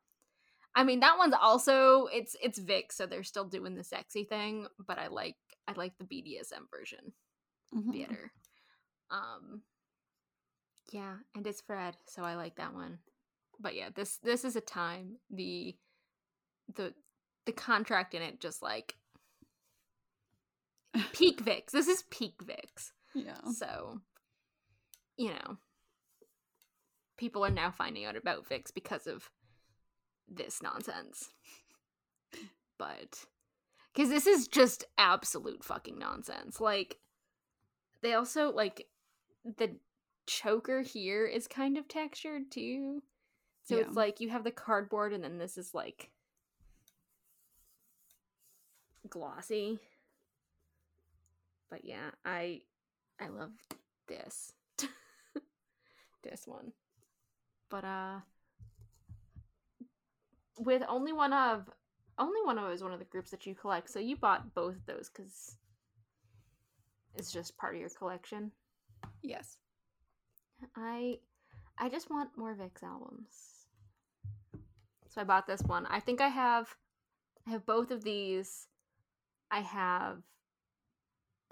[0.76, 4.68] I mean that one's also it's it's VIXX, so they're still doing the sexy thing,
[4.86, 5.36] but I like
[5.68, 7.14] I like the BDSM version
[7.74, 8.08] Mhm.
[8.08, 8.32] better.
[9.10, 9.64] Um
[10.91, 13.00] yeah, and it's Fred, so I like that one.
[13.60, 15.76] But yeah, this this is a time the
[16.76, 16.94] the
[17.46, 18.96] the contract in it just like
[21.14, 21.72] peak VIXX.
[21.72, 22.91] This is peak VIXX.
[23.16, 23.52] Yeah.
[23.56, 24.02] So,
[25.18, 25.58] you know,
[27.18, 29.30] people are now finding out about VIXX because of
[30.28, 31.32] this nonsense.
[32.78, 33.26] But
[33.94, 36.60] because this is just absolute fucking nonsense.
[36.60, 36.98] Like,
[38.02, 38.88] they also like
[39.46, 39.76] the
[40.26, 43.04] choker here is kind of textured too.
[43.66, 43.84] So Yeah.
[43.84, 46.10] it's like you have the cardboard, and then this is like
[49.10, 49.80] glossy.
[51.74, 52.61] But yeah, I
[53.19, 53.49] I love
[54.07, 54.53] this.
[56.24, 56.71] this one.
[57.71, 58.19] But uh
[60.59, 61.67] with only one of
[62.19, 63.89] only one of is one of the groups that you collect.
[63.89, 65.57] So you bought both of those cuz
[67.15, 68.51] it's just part of your collection.
[69.24, 69.57] Yes.
[70.76, 71.21] I
[71.80, 73.65] I just want more VIXX albums.
[75.07, 75.88] So I bought this one.
[75.88, 76.78] I think I have
[77.47, 78.67] I have both of these.
[79.49, 80.21] I have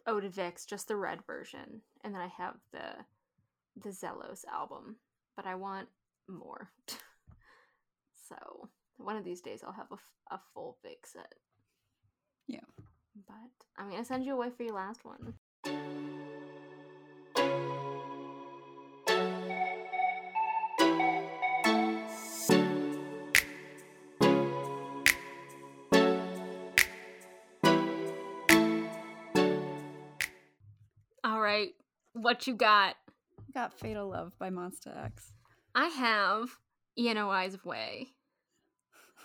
[0.07, 3.05] Ode to VIXX, just the red version, and then I have the
[3.81, 4.97] the Zelos album.
[5.35, 5.87] But I want
[6.27, 6.71] more.
[8.27, 9.99] so one of these days I'll have a, f-
[10.31, 11.33] a full VIXX set.
[12.47, 12.59] Yeah.
[13.27, 13.35] But
[13.77, 15.33] I'm gonna send you away for your last one.
[31.31, 31.69] All right,
[32.11, 32.95] what you got?
[33.53, 35.31] Got Fatal Love by Monsta X.
[35.73, 36.49] I have
[36.99, 38.07] ENOI's of Way.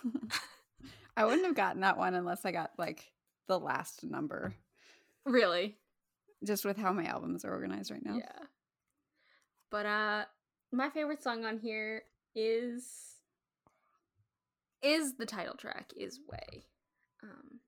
[1.17, 3.11] I wouldn't have gotten that one unless I got like
[3.49, 4.53] the last number,
[5.25, 5.75] Really?
[6.45, 8.15] just with how my albums are organized right now.
[8.15, 8.45] Yeah.
[9.69, 10.23] But uh
[10.71, 12.03] my favorite song on here
[12.33, 12.87] is
[14.81, 16.63] is the title track is Way.
[17.21, 17.59] Um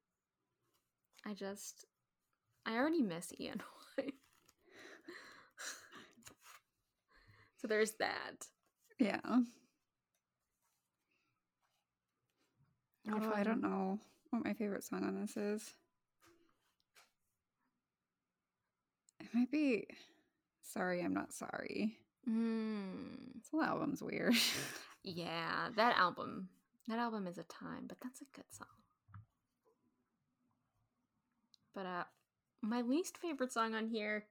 [1.26, 1.84] I just
[2.66, 3.62] I already miss Ian
[3.98, 4.14] White.
[7.62, 8.46] So there's that.
[9.00, 9.20] Yeah.
[13.12, 14.00] Oh, I don't know
[14.30, 15.74] what my favorite song on this is.
[19.20, 19.88] It might be
[20.62, 21.98] Sorry, I'm Not Sorry.
[22.30, 24.36] Mm, This whole album's weird.
[25.04, 26.50] yeah, that album.
[26.88, 28.68] That album is a time, but that's a good song.
[31.74, 32.04] But uh
[32.62, 34.26] my least favorite song on here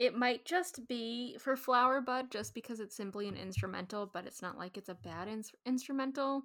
[0.00, 4.42] it might just be for Flower Bud just because it's simply an instrumental, but it's
[4.42, 6.44] not like it's a bad ins- instrumental,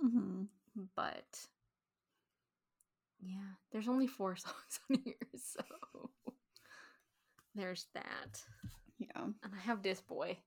[0.00, 0.44] hmm
[0.96, 1.48] but
[3.20, 5.62] yeah, there's only 4 songs on here, so
[7.54, 8.42] there's that.
[8.98, 9.24] Yeah.
[9.42, 10.38] And I have this boy.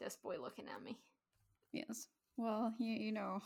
[0.00, 0.98] This boy looking at me.
[1.72, 2.08] Yes.
[2.36, 3.40] Well, you, you know.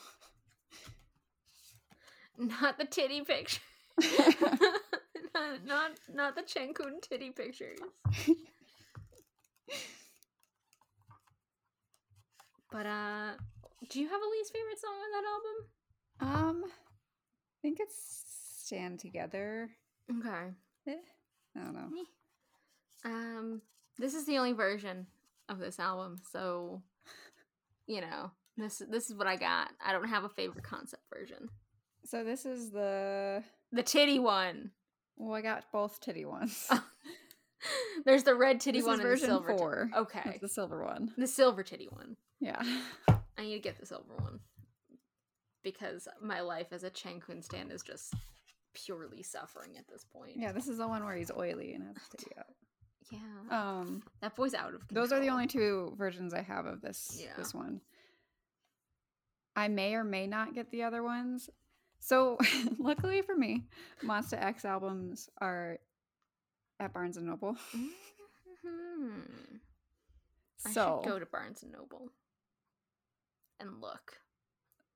[2.39, 3.61] Not the titty picture.
[5.35, 7.79] not, not not the Chenkun titty pictures.
[12.73, 13.31] But uh
[13.89, 15.11] do you have a least favorite song on
[16.21, 16.61] that album?
[16.63, 18.23] um, I think it's
[18.65, 19.71] Stand Together.
[20.11, 20.51] Okay.
[20.87, 20.95] Eh,
[21.57, 21.89] I don't know.
[23.05, 23.63] Um
[23.99, 25.07] this is the only version
[25.49, 26.83] of this album, so
[27.87, 29.71] you know, this this is what I got.
[29.85, 31.49] I don't have a favorite concept version.
[32.05, 34.71] So this is the The titty one.
[35.21, 36.69] Well, I got both titty ones.
[38.07, 39.57] There's the red titty This is one and the silver.
[39.59, 39.91] four.
[39.97, 41.13] okay, That's the silver one.
[41.19, 42.17] the silver titty one.
[42.41, 42.63] Yeah.
[43.37, 44.41] I need to get the silver one
[45.63, 48.15] because my life as a Chankun stan is just
[48.73, 50.37] purely suffering at this point.
[50.37, 52.47] Yeah, this is the one where he's oily and has a titty out.
[53.13, 53.19] yeah.
[53.81, 55.03] Um, that boy's out of control.
[55.05, 57.33] those are the only two versions I have of this Yeah.
[57.37, 57.83] this one.
[59.55, 61.51] I may or may not get the other ones.
[62.01, 62.39] So,
[62.79, 63.67] luckily for me,
[64.03, 65.79] Monsta X albums are
[66.81, 67.57] at Barnes and Noble.
[68.65, 69.61] Mhm.
[70.67, 72.11] I So, should go to Barnes and Noble
[73.59, 74.21] and look.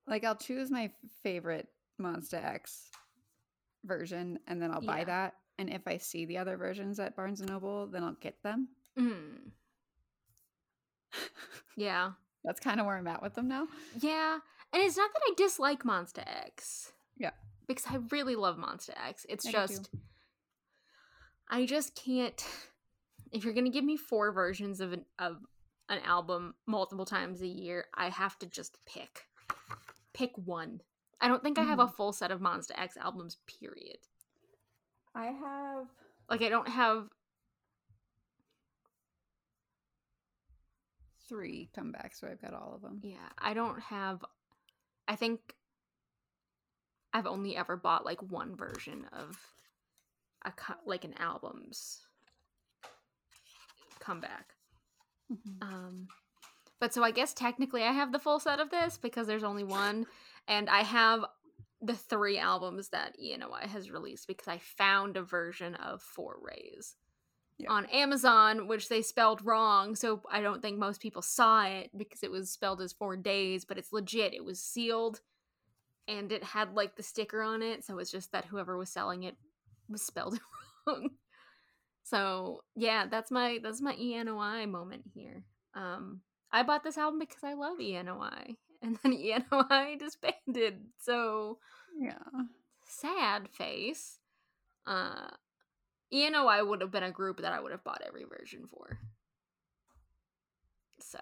[0.06, 0.92] like, I'll choose my
[1.22, 1.68] favorite
[2.00, 2.90] Monsta X
[3.84, 5.04] version, and then I'll buy Yeah.
[5.04, 5.34] that.
[5.58, 8.68] And if I see the other versions at Barnes and Noble, then I'll get them.
[8.98, 9.52] Mm.
[11.76, 12.12] Yeah.
[12.44, 13.68] That's kind of where I'm at with them now.
[13.98, 14.40] Yeah.
[14.72, 16.92] And it's not that I dislike Monsta X.
[17.66, 19.24] Because I really love Monsta X.
[19.28, 19.90] It's I just
[21.48, 22.44] I just can't
[23.32, 25.38] if you're gonna give me four versions of an of
[25.88, 29.26] an album multiple times a year, I have to just pick.
[30.14, 30.80] Pick one.
[31.20, 31.94] I don't think I have a Mm-hmm.
[31.96, 33.98] full set of Monsta X albums, period.
[35.14, 35.86] I have
[36.28, 37.08] Like I don't have
[41.28, 43.00] three comebacks, so I've got all of them.
[43.02, 44.24] Yeah, I don't have.
[45.08, 45.54] I think
[47.14, 49.38] I've only ever bought like one version of
[50.44, 52.00] a co- like an album's
[54.00, 54.54] comeback.
[55.32, 55.62] Mhm.
[55.62, 56.08] Um,
[56.80, 59.64] but so I guess technically I have the full set of this because there's only
[59.64, 60.06] one,
[60.48, 61.24] and I have
[61.80, 66.96] the three albums that ENOI has released because I found a version of Four Rays
[67.58, 67.70] Yeah.
[67.70, 69.94] on Amazon, which they spelled wrong.
[69.94, 73.64] So I don't think most people saw it because it was spelled as four days,
[73.64, 74.34] but it's legit.
[74.34, 75.20] It was sealed
[76.08, 77.84] and it had like the sticker on it.
[77.84, 79.36] So it's just that whoever was selling it
[79.88, 80.40] was spelled it
[80.86, 81.10] wrong.
[82.04, 85.44] So yeah, that's my that's my ENOI moment here.
[85.74, 86.20] Um
[86.52, 88.56] I bought this album because I love ENOI.
[88.82, 90.80] And then ENOI disbanded.
[90.98, 91.58] So
[91.98, 92.18] Yeah.
[92.86, 94.18] sad face.
[94.86, 95.28] Uh
[96.12, 98.98] ENOI would have been a group that I would have bought every version for.
[101.00, 101.20] So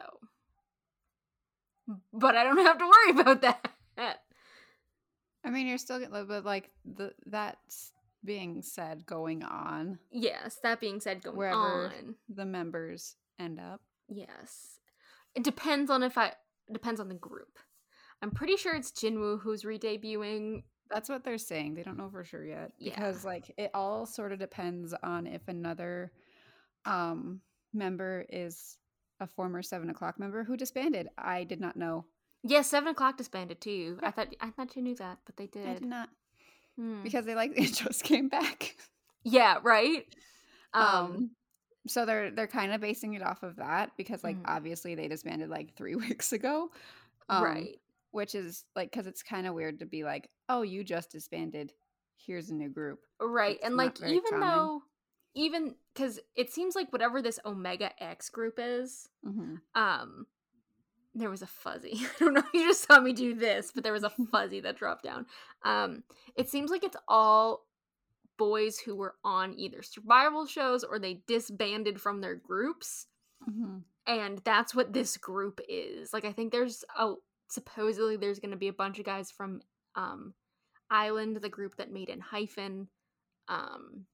[2.12, 4.22] but I don't have to worry about that.
[5.45, 7.93] I mean, you're still getting, but like the that's
[8.24, 12.14] being said, going on, Yes, that being said, going Wherever- on.
[12.28, 13.80] the members end up.
[14.09, 14.78] Yes.
[15.34, 16.32] It depends on if I
[16.70, 17.59] depends on the group.
[18.22, 20.62] I'm pretty sure it's Jinwoo who's re-debuting.
[20.90, 21.74] That's what they're saying.
[21.74, 22.95] They don't know for sure yet Yeah.
[22.95, 26.12] because like it all sort of depends on if another
[26.84, 27.40] um
[27.72, 28.76] member is
[29.20, 31.09] a former seven o'clock member who disbanded.
[31.16, 32.05] I did not know.
[32.45, 33.99] Yes, seven o'clock disbanded too.
[34.03, 35.68] I thought I thought you knew that, but they did.
[35.68, 36.09] I did not
[36.76, 37.03] Hmm.
[37.05, 38.76] because they like the intros came back.
[39.24, 40.05] Yeah, right.
[40.74, 41.30] Um, Um,
[41.86, 44.45] so they're they're kind of basing it off of that because like Mhm.
[44.47, 46.70] obviously they disbanded like three weeks ago,
[47.28, 47.78] um, right.
[48.11, 51.72] Which is like because it's kind of weird to be like, oh, you just disbanded.
[52.16, 53.01] Here's a new group.
[53.20, 53.57] Right.
[53.57, 54.49] it's And like even common.
[54.49, 54.82] though
[55.34, 60.26] even cuz it seems like whatever this Omega X group is, hmm um
[61.14, 61.94] there was a fuzzy.
[62.00, 64.60] I don't know if you just saw me do this, but there was a fuzzy
[64.60, 65.26] that dropped down.
[65.64, 66.04] Um
[66.36, 67.66] it seems like it's all
[68.38, 73.06] boys who were on either survival shows or they disbanded from their groups
[73.44, 76.12] hmm and that's what this group is.
[76.12, 77.14] Like I think there's a
[77.48, 79.60] supposedly there's going to be a bunch of guys from
[79.94, 80.34] um
[80.90, 82.88] I-LAND, the group that made ENHYPEN.
[83.48, 84.06] Um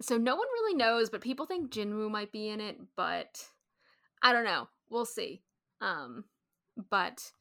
[0.00, 3.46] so no one really knows, but people think Jinwoo might be in it, but
[4.22, 4.68] I don't know.
[4.90, 5.42] We'll see.
[5.80, 6.24] Um
[6.90, 7.32] but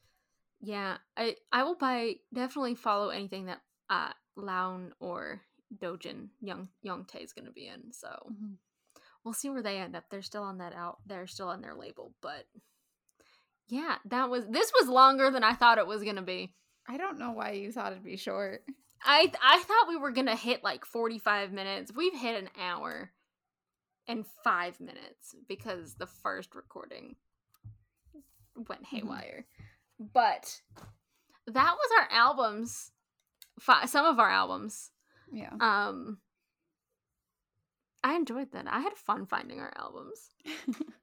[0.62, 5.42] yeah, I I will buy definitely follow anything that uh Laun or
[5.78, 7.92] Dojin Young Young Tae is going to be in.
[7.92, 8.54] So hmm
[9.24, 10.06] we'll see where they end up.
[10.10, 10.98] They're still on that out.
[11.06, 12.46] They're still on their label, but
[13.68, 16.54] yeah, that was this was longer than I thought it was gonna be.
[16.88, 18.64] I don't know why you thought it'd be short.
[19.04, 21.92] I I thought we were gonna hit like forty five minutes.
[21.96, 23.12] We've hit an hour
[24.08, 27.16] and five minutes because the first recording
[28.56, 29.46] went haywire.
[30.00, 30.62] But
[31.48, 32.92] that was our albums.
[33.60, 34.92] Fi- some of our albums.
[35.32, 35.54] Yeah.
[35.60, 36.20] Um,
[38.04, 38.66] I enjoyed that.
[38.68, 40.30] I had fun finding our albums.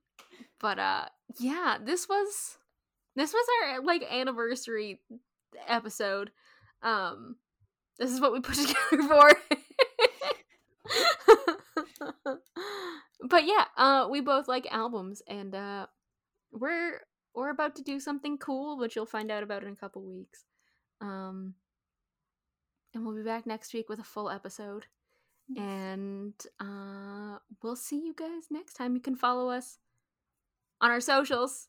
[0.60, 1.06] but uh
[1.38, 2.58] yeah this was
[3.16, 5.00] this was our like anniversary
[5.66, 6.30] episode
[6.82, 7.36] um
[7.98, 8.54] this is what we put
[8.90, 9.32] together for
[13.28, 15.86] but yeah uh we both like albums and uh
[16.52, 17.00] we're
[17.34, 20.44] we're about to do something cool which you'll find out about in a couple weeks
[21.00, 21.54] um
[22.94, 24.86] and we'll be back next week with a full episode.
[25.56, 28.94] And uh, we'll see you guys next time.
[28.94, 29.78] You can follow us
[30.80, 31.68] on our socials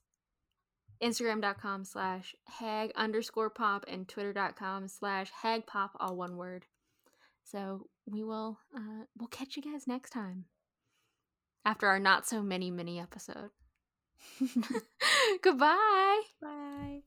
[1.03, 6.65] Instagram.com slash hag underscore pop and Twitter.com slash hag pop, all one word.
[7.43, 10.45] So we will uh, we'll catch you guys next time
[11.65, 13.49] after our not so many mini episode.
[15.41, 16.21] Goodbye.
[16.41, 17.01] Bye.